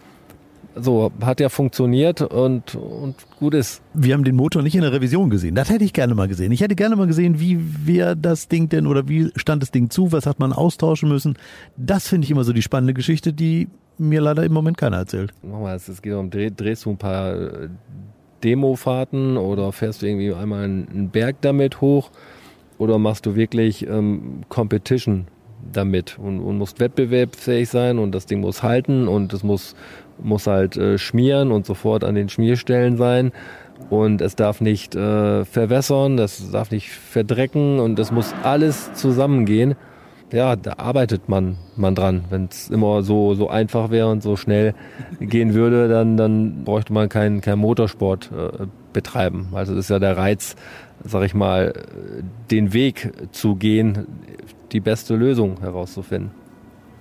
so, 0.76 1.10
hat 1.20 1.40
ja 1.40 1.48
funktioniert 1.48 2.20
und, 2.20 2.74
und 2.74 3.14
gut 3.38 3.54
ist. 3.54 3.82
Wir 3.94 4.14
haben 4.14 4.24
den 4.24 4.36
Motor 4.36 4.62
nicht 4.62 4.74
in 4.74 4.82
der 4.82 4.92
Revision 4.92 5.30
gesehen. 5.30 5.54
Das 5.54 5.70
hätte 5.70 5.84
ich 5.84 5.92
gerne 5.92 6.14
mal 6.14 6.28
gesehen. 6.28 6.52
Ich 6.52 6.60
hätte 6.60 6.76
gerne 6.76 6.96
mal 6.96 7.06
gesehen, 7.06 7.40
wie 7.40 7.58
wäre 7.86 8.16
das 8.16 8.48
Ding 8.48 8.68
denn 8.68 8.86
oder 8.86 9.08
wie 9.08 9.30
stand 9.36 9.62
das 9.62 9.70
Ding 9.70 9.90
zu, 9.90 10.12
was 10.12 10.26
hat 10.26 10.38
man 10.38 10.52
austauschen 10.52 11.08
müssen. 11.08 11.36
Das 11.76 12.08
finde 12.08 12.24
ich 12.24 12.30
immer 12.30 12.44
so 12.44 12.52
die 12.52 12.62
spannende 12.62 12.94
Geschichte, 12.94 13.32
die 13.32 13.68
mir 13.98 14.20
leider 14.20 14.44
im 14.44 14.52
Moment 14.52 14.76
keiner 14.76 14.98
erzählt. 14.98 15.32
Nochmal, 15.42 15.76
es 15.76 16.02
geht 16.02 16.12
um, 16.12 16.30
drehst 16.30 16.84
du 16.84 16.90
ein 16.90 16.98
paar 16.98 17.34
äh, 17.34 17.68
Demofahrten 18.44 19.36
oder 19.36 19.72
fährst 19.72 20.02
du 20.02 20.06
irgendwie 20.06 20.34
einmal 20.34 20.64
einen 20.64 21.10
Berg 21.10 21.36
damit 21.40 21.80
hoch 21.80 22.10
oder 22.78 22.98
machst 22.98 23.24
du 23.26 23.34
wirklich 23.34 23.86
ähm, 23.86 24.42
Competition 24.48 25.26
damit 25.72 26.18
und, 26.18 26.40
und 26.40 26.58
musst 26.58 26.80
wettbewerbsfähig 26.80 27.68
sein 27.68 27.98
und 27.98 28.12
das 28.12 28.26
Ding 28.26 28.40
muss 28.40 28.62
halten 28.62 29.08
und 29.08 29.32
es 29.32 29.42
muss 29.42 29.74
muss 30.18 30.46
halt 30.46 30.76
äh, 30.76 30.98
schmieren 30.98 31.52
und 31.52 31.66
sofort 31.66 32.04
an 32.04 32.14
den 32.14 32.28
Schmierstellen 32.28 32.96
sein. 32.96 33.32
Und 33.90 34.22
es 34.22 34.36
darf 34.36 34.60
nicht 34.60 34.94
äh, 34.94 35.44
verwässern, 35.44 36.16
das 36.16 36.50
darf 36.50 36.70
nicht 36.70 36.90
verdrecken 36.90 37.78
und 37.78 37.98
es 37.98 38.10
muss 38.10 38.34
alles 38.42 38.92
zusammengehen. 38.94 39.74
Ja, 40.32 40.56
da 40.56 40.74
arbeitet 40.78 41.28
man, 41.28 41.56
man 41.76 41.94
dran. 41.94 42.24
Wenn 42.30 42.46
es 42.46 42.68
immer 42.68 43.02
so, 43.02 43.34
so 43.34 43.48
einfach 43.48 43.90
wäre 43.90 44.10
und 44.10 44.22
so 44.22 44.36
schnell 44.36 44.74
gehen 45.20 45.54
würde, 45.54 45.88
dann, 45.88 46.16
dann 46.16 46.64
bräuchte 46.64 46.92
man 46.92 47.08
keinen 47.08 47.42
kein 47.42 47.58
Motorsport 47.58 48.30
äh, 48.32 48.66
betreiben. 48.92 49.48
Also 49.52 49.74
das 49.74 49.84
ist 49.84 49.90
ja 49.90 49.98
der 49.98 50.16
Reiz, 50.16 50.56
sag 51.04 51.22
ich 51.24 51.34
mal, 51.34 51.74
den 52.50 52.72
Weg 52.72 53.12
zu 53.30 53.54
gehen, 53.54 54.06
die 54.72 54.80
beste 54.80 55.14
Lösung 55.14 55.60
herauszufinden. 55.60 56.30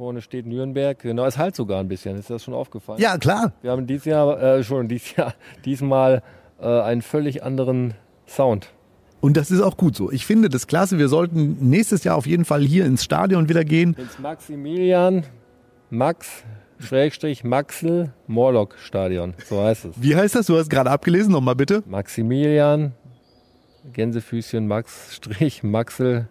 Vorne 0.00 0.22
steht 0.22 0.46
Nürnberg. 0.46 0.98
Genau, 0.98 1.26
es 1.26 1.36
halt 1.36 1.54
sogar 1.54 1.78
ein 1.78 1.86
bisschen. 1.86 2.16
Ist 2.16 2.30
das 2.30 2.42
schon 2.42 2.54
aufgefallen? 2.54 2.98
Ja, 2.98 3.18
klar. 3.18 3.52
Wir 3.60 3.70
haben 3.70 3.86
dieses 3.86 4.06
Jahr, 4.06 4.42
äh, 4.42 4.64
schon 4.64 4.88
dieses 4.88 5.14
Jahr, 5.14 5.34
diesmal 5.66 6.22
äh, 6.58 6.66
einen 6.66 7.02
völlig 7.02 7.42
anderen 7.42 7.92
Sound. 8.26 8.70
Und 9.20 9.36
das 9.36 9.50
ist 9.50 9.60
auch 9.60 9.76
gut 9.76 9.94
so. 9.94 10.10
Ich 10.10 10.24
finde 10.24 10.48
das 10.48 10.66
klasse. 10.66 10.96
Wir 10.96 11.08
sollten 11.08 11.68
nächstes 11.68 12.02
Jahr 12.02 12.16
auf 12.16 12.26
jeden 12.26 12.46
Fall 12.46 12.62
hier 12.62 12.86
ins 12.86 13.04
Stadion 13.04 13.50
wieder 13.50 13.62
gehen. 13.62 13.94
Ins 13.98 14.18
Maximilian 14.18 15.24
Max 15.90 16.44
Schrägstrich 16.78 17.44
Maxel 17.44 18.14
Morlock 18.26 18.76
Stadion. 18.82 19.34
So 19.44 19.62
heißt 19.62 19.84
es. 19.84 19.96
Wie 20.00 20.16
heißt 20.16 20.34
das? 20.34 20.46
Du 20.46 20.56
hast 20.56 20.70
gerade 20.70 20.90
abgelesen. 20.90 21.30
Nochmal 21.30 21.56
bitte. 21.56 21.82
Maximilian 21.86 22.94
Gänsefüßchen 23.92 24.66
Max 24.66 25.16
Strich 25.16 25.62
Maxel 25.62 26.26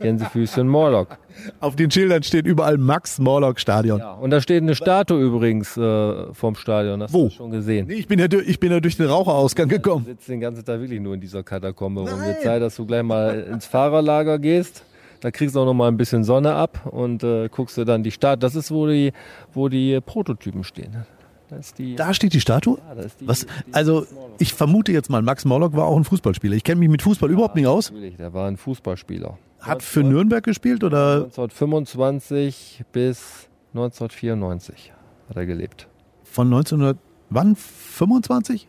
Gänsefüßchen 0.00 0.68
Morlock. 0.68 1.18
Auf 1.60 1.76
den 1.76 1.90
Schildern 1.90 2.22
steht 2.22 2.46
überall 2.46 2.78
Max 2.78 3.18
Morlock 3.18 3.60
Stadion. 3.60 4.00
Ja, 4.00 4.12
und 4.12 4.30
da 4.30 4.40
steht 4.40 4.62
eine 4.62 4.74
Statue 4.74 5.20
übrigens 5.20 5.76
äh, 5.76 6.32
vom 6.32 6.54
Stadion. 6.54 7.02
Hast 7.02 7.12
Wo? 7.12 7.24
du 7.24 7.30
schon 7.30 7.50
gesehen? 7.50 7.86
Nee, 7.86 7.94
ich 7.94 8.08
bin 8.08 8.18
ja, 8.18 8.26
ich 8.26 8.60
bin 8.60 8.72
ja 8.72 8.80
durch 8.80 8.96
den 8.96 9.06
Raucherausgang 9.06 9.68
gekommen. 9.68 10.04
Du 10.04 10.10
sitzt 10.12 10.28
den 10.28 10.40
ganzen 10.40 10.64
Tag 10.64 10.80
wirklich 10.80 11.00
nur 11.00 11.14
in 11.14 11.20
dieser 11.20 11.42
Katakombe 11.42 12.02
rum. 12.02 12.20
Wird 12.20 12.42
Zeit, 12.42 12.62
dass 12.62 12.76
du 12.76 12.86
gleich 12.86 13.02
mal 13.02 13.40
ins 13.40 13.66
Fahrerlager 13.66 14.38
gehst. 14.38 14.84
Da 15.20 15.30
kriegst 15.30 15.56
du 15.56 15.60
auch 15.60 15.66
noch 15.66 15.74
mal 15.74 15.88
ein 15.88 15.96
bisschen 15.96 16.22
Sonne 16.22 16.54
ab 16.54 16.86
und 16.90 17.24
äh, 17.24 17.48
guckst 17.48 17.76
du 17.76 17.84
dann 17.84 18.02
die 18.02 18.12
Stadt. 18.12 18.42
Das 18.42 18.54
ist, 18.54 18.70
wo 18.70 18.86
die, 18.86 19.12
wo 19.52 19.68
die 19.68 20.00
Prototypen 20.00 20.62
stehen. 20.62 21.04
Da, 21.48 21.56
die, 21.78 21.96
da, 21.96 22.14
steht 22.14 22.34
die 22.34 22.40
Statue? 22.40 22.78
Ja, 22.78 23.02
die, 23.02 23.26
Was? 23.26 23.46
Also 23.72 24.06
ich 24.38 24.52
vermute 24.52 24.92
jetzt 24.92 25.10
mal, 25.10 25.22
Max 25.22 25.44
Morlock 25.44 25.74
war 25.74 25.86
auch 25.86 25.96
ein 25.96 26.04
Fußballspieler. 26.04 26.54
Ich 26.54 26.62
kenne 26.62 26.78
mich 26.78 26.88
mit 26.88 27.02
Fußball 27.02 27.28
ja, 27.28 27.32
überhaupt 27.32 27.56
nicht 27.56 27.66
aus. 27.66 27.90
Natürlich, 27.90 28.16
der 28.16 28.32
war 28.32 28.46
ein 28.48 28.56
Fußballspieler. 28.56 29.38
Hat 29.60 29.82
für 29.82 30.02
Nürnberg 30.02 30.44
gespielt 30.44 30.84
oder? 30.84 31.24
1925 31.24 32.84
bis 32.92 33.48
1994 33.74 34.92
hat 35.28 35.36
er 35.36 35.46
gelebt. 35.46 35.88
Von 36.24 36.46
1900, 36.46 36.98
wann? 37.30 37.56
25? 37.56 38.68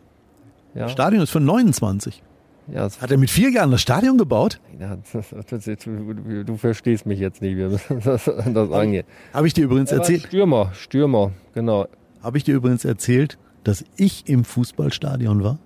Ja. 0.74 0.88
Stadion 0.88 1.22
ist 1.22 1.30
von 1.30 1.44
29. 1.44 2.22
Ja, 2.72 2.88
hat 2.88 3.10
er 3.10 3.18
mit 3.18 3.30
vier 3.30 3.50
Jahren 3.50 3.70
das 3.70 3.82
Stadion 3.82 4.18
gebaut? 4.18 4.60
Ja, 4.80 4.96
das, 5.12 5.34
das, 5.46 5.84
du, 5.84 6.42
du, 6.42 6.56
verstehst 6.56 7.04
mich 7.04 7.18
jetzt 7.18 7.42
nicht, 7.42 7.58
wie 7.58 7.68
das, 8.02 8.24
das 8.24 8.70
angeht. 8.72 9.04
Habe 9.34 9.46
ich 9.46 9.52
dir 9.52 9.64
übrigens 9.64 9.92
erzählt? 9.92 10.22
Stürmer, 10.22 10.70
Stürmer, 10.72 11.32
genau. 11.52 11.86
Habe 12.22 12.38
ich 12.38 12.44
dir 12.44 12.54
übrigens 12.54 12.86
erzählt, 12.86 13.36
dass 13.62 13.84
ich 13.96 14.26
im 14.26 14.44
Fußballstadion 14.44 15.44
war? 15.44 15.58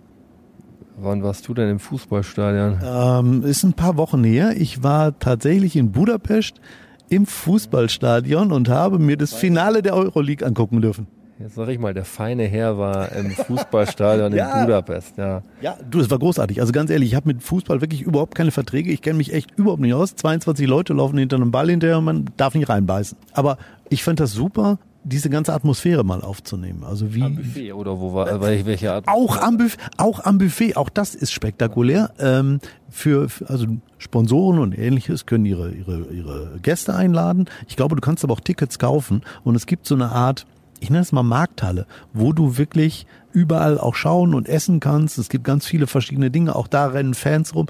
Wann 0.96 1.22
warst 1.22 1.48
du 1.48 1.54
denn 1.54 1.68
im 1.68 1.78
Fußballstadion? 1.80 2.78
Ähm, 2.84 3.42
ist 3.42 3.64
ein 3.64 3.72
paar 3.72 3.96
Wochen 3.96 4.22
her. 4.22 4.54
Ich 4.56 4.82
war 4.82 5.18
tatsächlich 5.18 5.76
in 5.76 5.90
Budapest 5.90 6.60
im 7.08 7.26
Fußballstadion 7.26 8.52
und 8.52 8.68
habe 8.68 8.98
mir 8.98 9.16
das 9.16 9.34
Finale 9.34 9.82
der 9.82 9.94
Euroleague 9.94 10.46
angucken 10.46 10.80
dürfen. 10.80 11.06
Jetzt 11.40 11.56
sag 11.56 11.68
ich 11.68 11.80
mal, 11.80 11.92
der 11.92 12.04
feine 12.04 12.44
Herr 12.44 12.78
war 12.78 13.10
im 13.12 13.32
Fußballstadion 13.32 14.32
ja. 14.36 14.60
in 14.60 14.66
Budapest. 14.66 15.16
Ja. 15.18 15.42
ja, 15.60 15.76
du, 15.90 15.98
es 15.98 16.08
war 16.08 16.18
großartig. 16.20 16.60
Also 16.60 16.72
ganz 16.72 16.90
ehrlich, 16.90 17.08
ich 17.10 17.14
habe 17.16 17.26
mit 17.26 17.42
Fußball 17.42 17.80
wirklich 17.80 18.02
überhaupt 18.02 18.36
keine 18.36 18.52
Verträge. 18.52 18.92
Ich 18.92 19.02
kenne 19.02 19.16
mich 19.16 19.32
echt 19.32 19.50
überhaupt 19.56 19.80
nicht 19.80 19.94
aus. 19.94 20.14
22 20.14 20.68
Leute 20.68 20.92
laufen 20.92 21.18
hinter 21.18 21.36
einem 21.36 21.50
Ball 21.50 21.68
hinterher 21.68 21.98
und 21.98 22.04
man 22.04 22.30
darf 22.36 22.54
nicht 22.54 22.68
reinbeißen. 22.68 23.18
Aber 23.32 23.58
ich 23.88 24.04
fand 24.04 24.20
das 24.20 24.32
super 24.32 24.78
diese 25.04 25.30
ganze 25.30 25.52
Atmosphäre 25.52 26.02
mal 26.04 26.22
aufzunehmen. 26.22 26.82
Also 26.84 27.14
wie 27.14 27.22
am 27.22 27.36
Buffet 27.36 27.72
oder 27.72 28.00
wo 28.00 28.14
war 28.14 28.30
äh, 28.30 28.64
welche 28.66 28.92
Art? 28.92 29.06
Auch 29.06 29.36
am 29.36 29.58
Buffet, 29.58 29.78
auch 29.98 30.24
am 30.24 30.38
Buffet, 30.38 30.76
auch 30.76 30.88
das 30.88 31.14
ist 31.14 31.32
spektakulär. 31.32 32.10
Ähm, 32.18 32.60
für, 32.90 33.28
für 33.28 33.48
also 33.50 33.66
Sponsoren 33.98 34.58
und 34.58 34.76
ähnliches 34.78 35.26
können 35.26 35.44
ihre 35.44 35.70
ihre 35.72 36.06
ihre 36.12 36.58
Gäste 36.62 36.94
einladen. 36.94 37.46
Ich 37.68 37.76
glaube, 37.76 37.96
du 37.96 38.00
kannst 38.00 38.24
aber 38.24 38.32
auch 38.32 38.40
Tickets 38.40 38.78
kaufen 38.78 39.22
und 39.42 39.54
es 39.54 39.66
gibt 39.66 39.86
so 39.86 39.94
eine 39.94 40.10
Art 40.10 40.46
ich 40.80 40.90
nenne 40.90 41.02
es 41.02 41.12
mal 41.12 41.22
Markthalle, 41.22 41.86
wo 42.12 42.34
du 42.34 42.58
wirklich 42.58 43.06
überall 43.32 43.78
auch 43.78 43.94
schauen 43.94 44.34
und 44.34 44.48
essen 44.48 44.80
kannst. 44.80 45.16
Es 45.18 45.30
gibt 45.30 45.44
ganz 45.44 45.66
viele 45.66 45.86
verschiedene 45.86 46.30
Dinge. 46.30 46.54
Auch 46.54 46.68
da 46.68 46.86
rennen 46.86 47.14
Fans 47.14 47.54
rum 47.54 47.66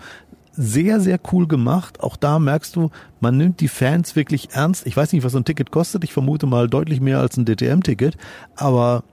sehr, 0.56 1.00
sehr 1.00 1.18
cool 1.32 1.46
gemacht. 1.46 2.00
Auch 2.00 2.16
da 2.16 2.38
merkst 2.38 2.76
du, 2.76 2.90
man 3.20 3.36
nimmt 3.36 3.60
die 3.60 3.68
Fans 3.68 4.16
wirklich 4.16 4.50
ernst. 4.52 4.86
Ich 4.86 4.96
weiß 4.96 5.12
nicht, 5.12 5.24
was 5.24 5.32
so 5.32 5.38
ein 5.38 5.44
Ticket 5.44 5.70
kostet. 5.70 6.04
Ich 6.04 6.12
vermute 6.12 6.46
mal 6.46 6.68
deutlich 6.68 7.00
mehr 7.00 7.18
als 7.18 7.36
ein 7.36 7.44
DTM-Ticket. 7.44 8.16
Aber 8.56 9.04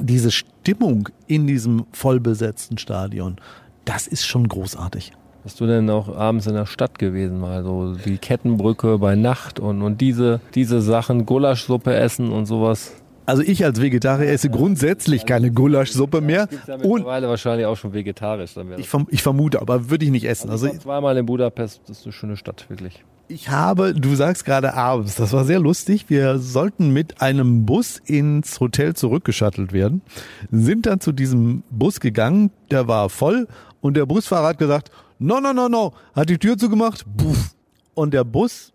diese 0.00 0.30
Stimmung 0.30 1.08
in 1.26 1.46
diesem 1.46 1.86
vollbesetzten 1.92 2.78
Stadion, 2.78 3.36
das 3.84 4.06
ist 4.06 4.26
schon 4.26 4.48
großartig. 4.48 5.12
Bist 5.42 5.58
du 5.58 5.66
denn 5.66 5.88
auch 5.88 6.14
abends 6.14 6.46
in 6.46 6.54
der 6.54 6.66
Stadt 6.66 6.98
gewesen, 6.98 7.40
mal 7.40 7.64
so 7.64 7.94
die 7.94 8.18
Kettenbrücke 8.18 8.98
bei 8.98 9.16
Nacht 9.16 9.58
und, 9.58 9.80
und 9.80 10.00
diese, 10.00 10.40
diese 10.54 10.82
Sachen, 10.82 11.24
Gulaschsuppe 11.24 11.94
essen 11.94 12.30
und 12.30 12.44
sowas? 12.44 12.99
Also 13.30 13.42
ich 13.44 13.64
als 13.64 13.80
Vegetarier 13.80 14.28
esse 14.28 14.50
grundsätzlich 14.50 15.24
keine 15.24 15.52
Gulaschsuppe 15.52 16.20
mehr. 16.20 16.48
Ja 16.66 16.74
Und 16.74 16.82
mittlerweile 16.82 17.28
wahrscheinlich 17.28 17.64
auch 17.64 17.76
schon 17.76 17.92
vegetarisch. 17.92 18.54
Ich, 18.76 18.88
verm 18.88 19.06
ich 19.08 19.22
vermute, 19.22 19.60
aber 19.60 19.88
würde 19.88 20.04
ich 20.04 20.10
nicht 20.10 20.24
essen. 20.24 20.50
also 20.50 20.66
Also 20.66 20.76
ich 20.76 20.84
war 20.84 20.94
zweimal 20.94 21.16
in 21.16 21.26
Budapest, 21.26 21.80
das 21.86 22.00
ist 22.00 22.06
eine 22.06 22.12
schöne 22.12 22.36
Stadt, 22.36 22.68
wirklich. 22.68 23.04
ich 23.28 23.48
habe, 23.48 23.94
du 23.94 24.16
sagst 24.16 24.44
gerade 24.44 24.74
abends, 24.74 25.14
das 25.14 25.32
war 25.32 25.44
sehr 25.44 25.60
lustig. 25.60 26.06
Wir 26.08 26.40
sollten 26.40 26.90
mit 26.90 27.22
einem 27.22 27.66
Bus 27.66 27.98
ins 28.04 28.58
Hotel 28.58 28.96
zurückgeschattelt 28.96 29.72
werden, 29.72 30.02
sind 30.50 30.86
dann 30.86 30.98
zu 30.98 31.12
diesem 31.12 31.62
Bus 31.70 32.00
gegangen, 32.00 32.50
der 32.72 32.88
war 32.88 33.10
voll 33.10 33.46
und 33.80 33.96
der 33.96 34.06
Busfahrer 34.06 34.48
hat 34.48 34.58
gesagt, 34.58 34.90
no, 35.20 35.38
no, 35.38 35.52
no, 35.52 35.68
no, 35.68 35.92
hat 36.14 36.30
die 36.30 36.38
Tür 36.38 36.58
zugemacht, 36.58 37.04
puff. 37.16 37.54
Und 37.94 38.12
der 38.12 38.24
Bus 38.24 38.72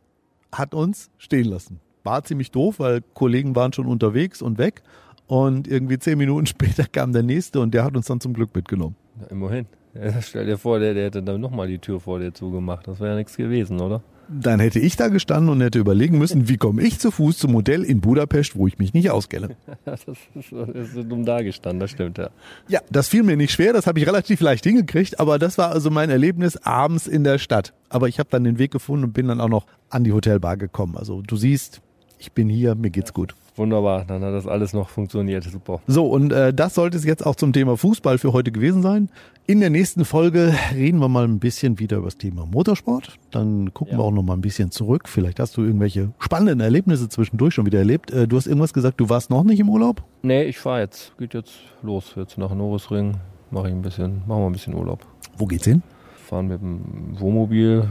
hat 0.54 0.74
uns 0.74 1.10
stehen 1.18 1.50
lassen. 1.50 1.82
War 2.06 2.24
ziemlich 2.24 2.52
doof, 2.52 2.80
weil 2.80 3.02
Kollegen 3.14 3.56
waren 3.56 3.74
schon 3.74 3.88
unterwegs 3.88 4.42
und 4.42 4.58
weg. 4.58 4.84
Und 5.28 5.68
irgendwie 5.68 6.00
zehn 6.00 6.18
Minuten 6.18 6.46
später 6.46 6.86
kam 6.86 7.12
der 7.12 7.24
nächste 7.24 7.60
und 7.60 7.74
der 7.74 7.84
hat 7.84 7.96
uns 7.98 8.06
dann 8.06 8.22
zum 8.22 8.34
Glück 8.34 8.56
mitgenommen. 8.56 8.96
Ja, 9.20 9.28
immerhin. 9.28 9.66
Ja, 9.94 10.22
stell 10.22 10.46
dir 10.46 10.58
vor, 10.58 10.80
der, 10.80 10.94
der 10.94 11.06
hätte 11.06 11.24
dann 11.24 11.40
nochmal 11.40 11.68
die 11.68 11.80
Tür 11.80 12.00
vor 12.00 12.20
dir 12.20 12.34
zugemacht. 12.34 12.88
Das 12.88 13.00
wäre 13.00 13.12
ja 13.12 13.16
nichts 13.16 13.38
gewesen, 13.38 13.80
oder? 13.80 14.02
Dann 14.28 14.60
hätte 14.60 14.80
ich 14.80 14.96
da 14.96 15.08
gestanden 15.10 15.50
und 15.50 15.62
hätte 15.62 15.80
überlegen 15.80 16.18
müssen, 16.18 16.50
wie 16.50 16.58
komme 16.58 16.82
ich 16.82 17.00
zu 17.00 17.12
Fuß 17.12 17.38
zum 17.38 17.54
Hotel 17.54 17.84
in 17.84 18.02
Budapest, 18.02 18.56
wo 18.56 18.68
ich 18.68 18.80
mich 18.80 18.94
nicht 18.94 19.12
auskenne. 19.12 19.56
Das 19.86 20.04
ist, 20.06 20.20
das 20.34 20.70
ist 20.70 20.94
so 20.94 21.04
dumm 21.04 21.26
dagestanden, 21.26 21.80
das 21.80 21.92
stimmt, 21.92 22.18
ja. 22.18 22.30
Ja, 22.68 22.80
das 22.90 23.08
fiel 23.08 23.22
mir 23.22 23.38
nicht 23.38 23.52
schwer, 23.52 23.72
das 23.72 23.86
habe 23.86 24.00
ich 24.00 24.08
relativ 24.08 24.42
leicht 24.42 24.64
hingekriegt, 24.64 25.20
aber 25.20 25.38
das 25.38 25.60
war 25.60 25.72
also 25.72 25.92
mein 25.92 26.10
Erlebnis 26.10 26.58
abends 26.58 27.06
in 27.06 27.24
der 27.24 27.38
Stadt. 27.38 27.74
Aber 27.88 28.08
ich 28.08 28.18
habe 28.18 28.30
dann 28.32 28.44
den 28.44 28.58
Weg 28.58 28.72
gefunden 28.72 29.06
und 29.06 29.14
bin 29.14 29.28
dann 29.28 29.40
auch 29.40 29.50
noch 29.50 29.68
an 29.90 30.04
die 30.04 30.12
Hotelbar 30.12 30.58
gekommen. 30.58 30.98
Also 30.98 31.22
du 31.22 31.36
siehst, 31.36 31.82
ich 32.26 32.32
bin 32.32 32.50
hier, 32.50 32.76
mir 32.76 32.90
geht's 32.90 33.14
gut. 33.14 33.36
Wunderbar, 33.56 34.04
dann 34.06 34.22
hat 34.24 34.34
das 34.34 34.48
alles 34.48 34.74
noch 34.74 34.90
funktioniert, 34.90 35.44
super. 35.46 35.80
So, 35.88 36.08
und 36.08 36.34
äh, 36.34 36.54
das 36.54 36.76
sollte 36.76 36.98
es 36.98 37.06
jetzt 37.06 37.26
auch 37.26 37.36
zum 37.36 37.54
Thema 37.54 37.78
Fußball 37.78 38.18
für 38.18 38.34
heute 38.34 38.52
gewesen 38.52 38.82
sein. 38.82 39.10
In 39.48 39.60
der 39.62 39.70
nächsten 39.70 40.04
Folge 40.04 40.54
reden 40.74 41.00
wir 41.00 41.08
mal 41.08 41.24
ein 41.24 41.40
bisschen 41.40 41.80
wieder 41.80 41.98
über 41.98 42.08
das 42.08 42.18
Thema 42.18 42.46
Motorsport. 42.46 43.18
Dann 43.32 43.74
gucken 43.74 43.94
Ja. 43.94 44.00
wir 44.00 44.04
auch 44.06 44.12
noch 44.12 44.24
mal 44.24 44.34
ein 44.34 44.42
bisschen 44.42 44.72
zurück. 44.72 45.08
Vielleicht 45.08 45.40
hast 45.40 45.56
du 45.56 45.62
irgendwelche 45.64 46.10
spannenden 46.20 46.60
Erlebnisse 46.60 47.08
zwischendurch 47.08 47.54
schon 47.54 47.66
wieder 47.66 47.80
erlebt. 47.80 48.12
Äh, 48.12 48.28
du 48.28 48.36
hast 48.36 48.48
irgendwas 48.48 48.74
gesagt, 48.74 49.00
du 49.00 49.08
warst 49.08 49.30
noch 49.30 49.44
nicht 49.44 49.60
im 49.60 49.70
Urlaub? 49.70 50.04
Nee, 50.24 50.44
ich 50.44 50.58
fahre 50.58 50.82
jetzt, 50.82 51.16
geht 51.18 51.34
jetzt 51.34 51.54
los, 51.84 52.14
jetzt 52.18 52.38
nach 52.38 52.54
Norrisring, 52.54 53.14
mache 53.52 53.68
ich 53.70 53.74
ein 53.74 53.84
bisschen, 53.84 54.24
machen 54.28 54.42
wir 54.42 54.48
ein 54.48 54.52
bisschen 54.54 54.74
Urlaub. 54.74 55.06
Wo 55.38 55.46
geht's 55.46 55.66
hin? 55.66 55.84
Fahren 56.28 56.48
mit 56.48 56.60
dem 56.60 56.82
Wohnmobil 57.20 57.88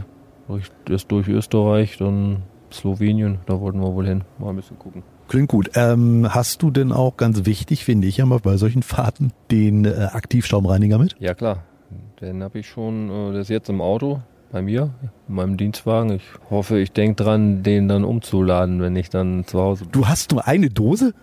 durch, 0.47 0.65
erst 0.89 1.09
durch 1.11 1.27
Österreich, 1.29 1.97
dann 1.97 2.43
Slowenien, 2.71 3.39
da 3.45 3.59
wollten 3.59 3.79
wir 3.79 3.93
wohl 3.93 4.07
hin, 4.07 4.23
mal 4.39 4.49
ein 4.49 4.55
bisschen 4.55 4.79
gucken. 4.79 5.03
Klingt 5.27 5.49
gut. 5.49 5.71
Ähm, 5.75 6.27
hast 6.29 6.61
du 6.61 6.69
denn 6.69 6.91
auch 6.91 7.17
ganz 7.17 7.45
wichtig, 7.45 7.83
finde 7.83 8.07
ich 8.07 8.17
ja 8.17 8.25
mal 8.25 8.39
bei 8.39 8.57
solchen 8.57 8.83
Fahrten, 8.83 9.31
den 9.49 9.85
äh, 9.85 10.09
Aktivschaumreiniger 10.11 10.97
mit? 10.97 11.15
Ja 11.19 11.33
klar, 11.33 11.63
den 12.21 12.43
habe 12.43 12.59
ich 12.59 12.67
schon, 12.67 13.09
äh, 13.09 13.31
der 13.31 13.41
ist 13.41 13.49
jetzt 13.49 13.69
im 13.69 13.81
Auto 13.81 14.21
bei 14.51 14.61
mir, 14.61 14.91
in 15.27 15.35
meinem 15.35 15.57
Dienstwagen. 15.57 16.11
Ich 16.11 16.23
hoffe, 16.49 16.79
ich 16.79 16.91
denke 16.91 17.23
dran, 17.23 17.63
den 17.63 17.87
dann 17.87 18.03
umzuladen, 18.03 18.81
wenn 18.81 18.95
ich 18.95 19.09
dann 19.09 19.45
zu 19.45 19.59
Hause 19.59 19.85
bin. 19.85 19.91
Du 19.91 20.07
hast 20.07 20.31
nur 20.31 20.47
eine 20.47 20.69
Dose? 20.69 21.13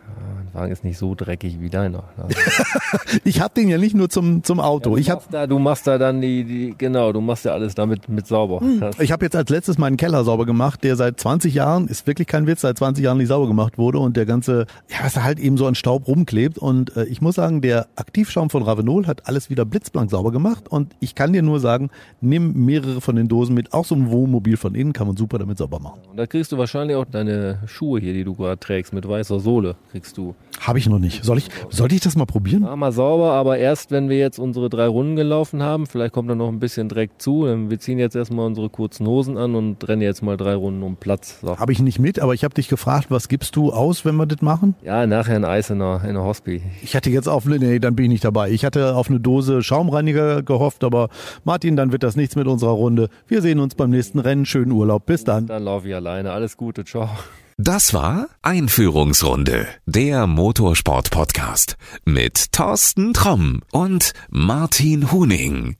Wagen 0.54 0.72
ist 0.72 0.84
nicht 0.84 0.98
so 0.98 1.14
dreckig 1.14 1.60
wie 1.60 1.70
deiner. 1.70 2.04
Also, 2.16 2.36
Ich 3.24 3.40
habe 3.40 3.54
den 3.54 3.68
ja 3.68 3.78
nicht 3.78 3.94
nur 3.94 4.08
zum, 4.08 4.42
zum 4.44 4.60
Auto. 4.60 4.90
du, 4.90 4.96
ich 4.96 5.10
habe 5.10 5.20
machst 5.20 5.32
da, 5.34 5.46
du 5.46 5.58
machst 5.58 5.86
da 5.86 5.98
dann 5.98 6.20
die, 6.20 6.44
die, 6.44 6.74
genau, 6.76 7.12
du 7.12 7.20
machst 7.20 7.44
ja 7.44 7.52
alles 7.52 7.74
damit 7.74 8.08
mit 8.08 8.26
sauber. 8.26 8.60
Das- 8.80 8.98
ich 9.00 9.12
hab 9.12 9.22
jetzt 9.22 9.36
als 9.36 9.50
letztes 9.50 9.78
meinen 9.78 9.96
Keller 9.96 10.24
sauber 10.24 10.46
gemacht, 10.46 10.84
der 10.84 10.96
seit 10.96 11.18
20 11.20 11.54
Jahren, 11.54 11.88
ist 11.88 12.06
wirklich 12.06 12.26
kein 12.28 12.46
Witz, 12.46 12.60
seit 12.62 12.78
20 12.78 13.04
Jahren 13.04 13.18
nicht 13.18 13.28
sauber 13.28 13.46
gemacht 13.48 13.78
wurde 13.78 13.98
und 13.98 14.16
der 14.16 14.26
ganze, 14.26 14.66
ja, 14.88 14.98
was 15.02 15.14
da 15.14 15.22
halt 15.22 15.38
eben 15.38 15.56
so 15.56 15.66
an 15.66 15.74
Staub 15.74 16.06
rumklebt. 16.08 16.58
Und 16.58 16.96
äh, 16.96 17.04
ich 17.04 17.20
muss 17.22 17.34
sagen, 17.36 17.60
der 17.60 17.86
Aktivschaum 17.96 18.50
von 18.50 18.62
Ravenol 18.62 19.06
hat 19.06 19.26
alles 19.28 19.50
wieder 19.50 19.64
blitzblank 19.64 20.10
sauber 20.10 20.32
gemacht. 20.32 20.68
Und 20.68 20.94
ich 21.00 21.14
kann 21.14 21.32
dir 21.32 21.42
nur 21.42 21.60
sagen, 21.60 21.90
nimm 22.20 22.52
mehrere 22.64 23.00
von 23.00 23.16
den 23.16 23.28
Dosen 23.28 23.54
mit. 23.54 23.72
Auch 23.72 23.84
so 23.84 23.94
ein 23.94 24.10
Wohnmobil 24.10 24.56
von 24.56 24.74
innen 24.74 24.92
kann 24.92 25.06
man 25.06 25.16
super 25.16 25.38
damit 25.38 25.58
sauber 25.58 25.78
machen. 25.80 26.00
Und 26.10 26.16
da 26.16 26.26
kriegst 26.26 26.52
du 26.52 26.58
wahrscheinlich 26.58 26.96
auch 26.96 27.04
deine 27.04 27.60
Schuhe 27.66 28.00
hier, 28.00 28.12
die 28.12 28.24
du 28.24 28.34
gerade 28.34 28.58
trägst, 28.58 28.92
mit 28.92 29.08
weißer 29.08 29.40
Sohle, 29.40 29.76
kriegst 29.90 30.16
du. 30.18 30.34
Habe 30.62 30.78
ich 30.78 30.88
noch 30.88 30.98
nicht. 30.98 31.24
Soll 31.24 31.38
ich, 31.38 31.48
sollte 31.70 31.94
ich 31.94 32.00
das 32.00 32.16
mal 32.16 32.24
probieren? 32.24 32.62
Mach 32.62 32.76
mal 32.76 32.92
sauber, 32.92 33.32
aber 33.32 33.58
erst 33.58 33.90
wenn 33.90 34.08
wir 34.08 34.18
jetzt 34.18 34.38
unsere 34.38 34.70
drei 34.70 34.86
Runden 34.86 35.16
gelaufen 35.16 35.62
haben, 35.62 35.86
vielleicht 35.86 36.12
kommt 36.12 36.30
da 36.30 36.36
noch 36.36 36.48
ein 36.48 36.60
bisschen 36.60 36.88
Dreck 36.88 37.10
zu, 37.18 37.42
wir 37.68 37.78
ziehen 37.80 37.98
jetzt 37.98 38.14
erstmal 38.14 38.46
unsere 38.46 38.70
kurzen 38.70 39.06
Hosen 39.06 39.36
an 39.36 39.56
und 39.56 39.86
rennen 39.88 40.02
jetzt 40.02 40.22
mal 40.22 40.36
drei 40.36 40.54
Runden 40.54 40.82
um 40.82 40.96
Platz. 40.96 41.40
So. 41.40 41.58
Habe 41.58 41.72
ich 41.72 41.80
nicht 41.80 41.98
mit, 41.98 42.20
aber 42.20 42.34
ich 42.34 42.44
habe 42.44 42.54
dich 42.54 42.68
gefragt, 42.68 43.06
was 43.10 43.28
gibst 43.28 43.56
du 43.56 43.72
aus, 43.72 44.04
wenn 44.04 44.14
wir 44.16 44.26
das 44.26 44.40
machen? 44.40 44.76
Ja, 44.82 45.06
nachher 45.06 45.36
ein 45.36 45.44
Eis 45.44 45.70
in 45.70 45.80
der, 45.80 46.02
in 46.04 46.14
der 46.14 46.22
Hospi. 46.22 46.62
Ich 46.82 46.94
hatte 46.94 47.10
jetzt 47.10 47.28
auf, 47.28 47.44
nee, 47.44 47.78
dann 47.80 47.96
bin 47.96 48.04
ich 48.04 48.10
nicht 48.10 48.24
dabei. 48.24 48.50
Ich 48.50 48.64
hatte 48.64 48.94
auf 48.94 49.10
eine 49.10 49.18
Dose 49.18 49.62
Schaumreiniger 49.62 50.42
gehofft, 50.42 50.84
aber 50.84 51.08
Martin, 51.44 51.76
dann 51.76 51.90
wird 51.90 52.04
das 52.04 52.14
nichts 52.14 52.36
mit 52.36 52.46
unserer 52.46 52.72
Runde. 52.72 53.08
Wir 53.26 53.42
sehen 53.42 53.58
uns 53.58 53.74
beim 53.74 53.90
nächsten 53.90 54.20
Rennen. 54.20 54.46
Schönen 54.46 54.70
Urlaub. 54.70 55.06
Bis 55.06 55.24
dann. 55.24 55.46
Dann 55.46 55.64
laufe 55.64 55.88
ich 55.88 55.94
alleine. 55.94 56.32
Alles 56.32 56.56
Gute, 56.56 56.84
ciao. 56.84 57.08
Das 57.58 57.92
war 57.92 58.28
Einführungsrunde, 58.40 59.68
der 59.84 60.26
Motorsport-Podcast 60.26 61.76
mit 62.04 62.52
Thorsten 62.52 63.12
Tromm 63.12 63.60
und 63.70 64.12
Martin 64.30 65.12
Huning. 65.12 65.76